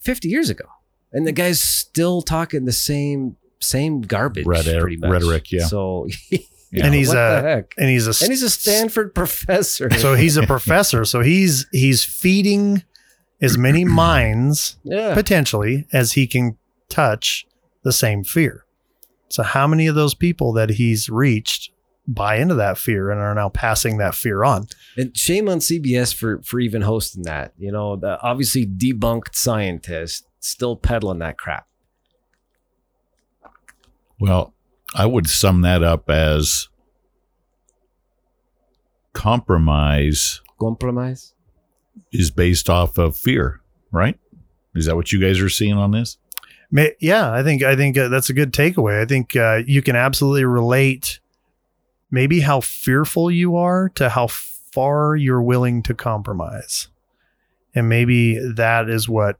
[0.00, 0.64] 50 years ago,
[1.12, 5.10] and the guy's still talking the same same garbage, Rhetoric- pretty much.
[5.10, 5.66] rhetoric, yeah.
[5.66, 6.08] So,
[6.72, 6.86] Yeah.
[6.86, 7.74] And he's what the a heck?
[7.78, 9.90] and he's a And he's a Stanford professor.
[9.90, 11.04] so he's a professor.
[11.04, 12.84] So he's he's feeding
[13.40, 16.56] as many minds yeah, potentially as he can
[16.88, 17.46] touch
[17.82, 18.64] the same fear.
[19.28, 21.70] So how many of those people that he's reached
[22.06, 24.66] buy into that fear and are now passing that fear on?
[24.96, 27.52] and shame on CBS for for even hosting that.
[27.58, 31.66] You know, the obviously debunked scientist still peddling that crap.
[34.18, 34.52] Well,
[34.94, 36.68] I would sum that up as
[39.12, 41.34] compromise Compromise.
[42.12, 44.18] Is based off of fear, right?
[44.74, 46.18] Is that what you guys are seeing on this?
[47.00, 49.00] Yeah, I think I think uh, that's a good takeaway.
[49.00, 51.18] I think uh, you can absolutely relate
[52.10, 56.88] maybe how fearful you are to how far you're willing to compromise.
[57.74, 59.38] And maybe that is what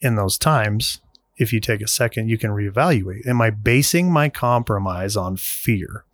[0.00, 1.00] in those times
[1.36, 3.26] if you take a second you can reevaluate.
[3.26, 6.04] Am I basing my compromise on fear?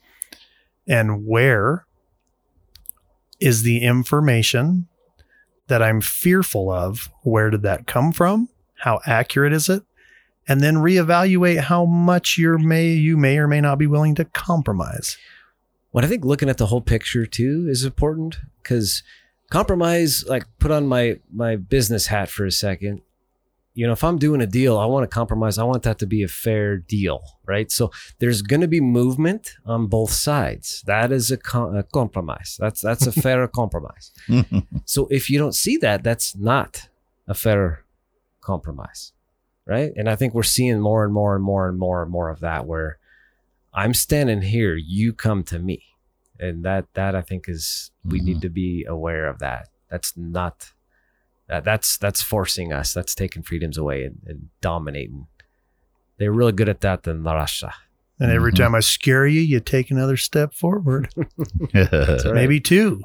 [0.87, 1.87] And where
[3.41, 4.89] is the information
[5.69, 7.11] that I'm fearful of?
[7.23, 8.49] Where did that come from?
[8.75, 9.83] How accurate is it?
[10.49, 14.25] and then reevaluate how much you may you may or may not be willing to
[14.25, 15.17] compromise.
[15.91, 19.03] What I think looking at the whole picture too is important because
[19.51, 23.03] compromise, like put on my my business hat for a second.
[23.77, 25.59] You know, if I'm doing a deal, I want to compromise.
[25.59, 27.71] I want that to be a fair deal, right?
[27.71, 30.83] So there's going to be movement on both sides.
[30.87, 32.57] That is a, com- a compromise.
[32.59, 34.13] That's that's a fair compromise.
[34.87, 36.89] So if you don't see that, that's not
[37.29, 37.85] a fair
[38.41, 39.13] compromise,
[39.67, 39.93] right?
[39.95, 42.41] And I think we're seeing more and more and more and more and more of
[42.41, 42.99] that where
[43.75, 45.83] I'm standing here, you come to me.
[46.41, 48.41] And that that I think is we need mm-hmm.
[48.41, 49.69] to be aware of that.
[49.91, 50.73] That's not
[51.49, 52.93] that that's that's forcing us.
[52.93, 55.27] That's taking freedoms away and, and dominating.
[56.19, 57.73] They're really good at that than Russia.
[58.19, 58.57] And every Mhm.
[58.57, 61.09] time I scare you, you take another step forward,
[61.75, 62.25] right.
[62.25, 63.03] maybe two.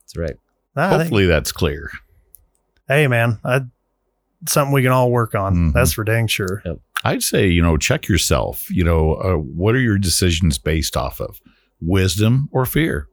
[0.00, 0.36] That's right.
[0.76, 1.90] I think- Hopefully that's clear.
[2.88, 3.60] hey, man, I,
[4.48, 5.54] something we can all work on.
[5.54, 5.72] Mhm.
[5.74, 6.62] That's for dang sure.
[7.04, 8.68] I'd say, you know, check yourself.
[8.70, 11.40] You know, uh, what are your decisions based off of?
[11.80, 13.06] Wisdom or fear?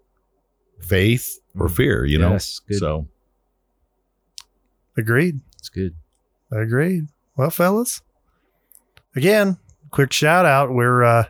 [0.82, 2.32] Faith or fear, you know?
[2.32, 2.80] Yes, good.
[2.80, 3.08] So,
[4.98, 5.40] Agreed.
[5.58, 5.96] It's good.
[6.52, 7.08] Agreed.
[7.38, 8.02] Well, fellas,
[9.16, 9.58] again,
[9.92, 10.74] quick shout out.
[10.74, 11.26] We're uh,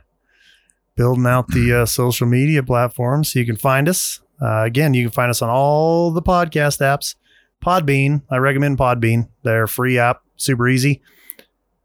[0.96, 4.22] building out the uh, social media platforms so you can find us.
[4.42, 7.16] Uh, again, you can find us on all the podcast apps.
[7.64, 9.30] Podbean, I recommend Podbean.
[9.44, 11.02] They're a free app, super easy.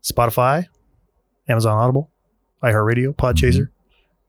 [0.03, 0.67] Spotify,
[1.49, 2.11] Amazon Audible,
[2.63, 3.69] iHeartRadio, Podchaser,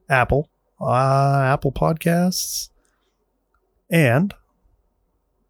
[0.09, 0.49] Apple,
[0.79, 2.69] uh, Apple Podcasts,
[3.89, 4.33] and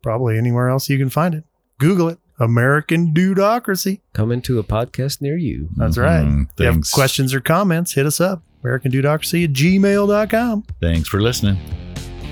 [0.02, 1.44] probably anywhere else you can find it.
[1.82, 2.20] Google it.
[2.40, 4.00] American Dudocracy.
[4.14, 5.70] Coming to a podcast near you.
[5.76, 6.24] That's right.
[6.26, 6.44] Mhm.
[6.54, 8.44] If you have questions or comments, hit us up.
[8.64, 10.64] American Dudocracy at gmail.com.
[10.80, 11.58] Thanks for listening.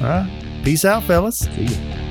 [0.01, 0.61] All right.
[0.63, 1.39] Peace out, fellas.
[1.39, 2.08] See you.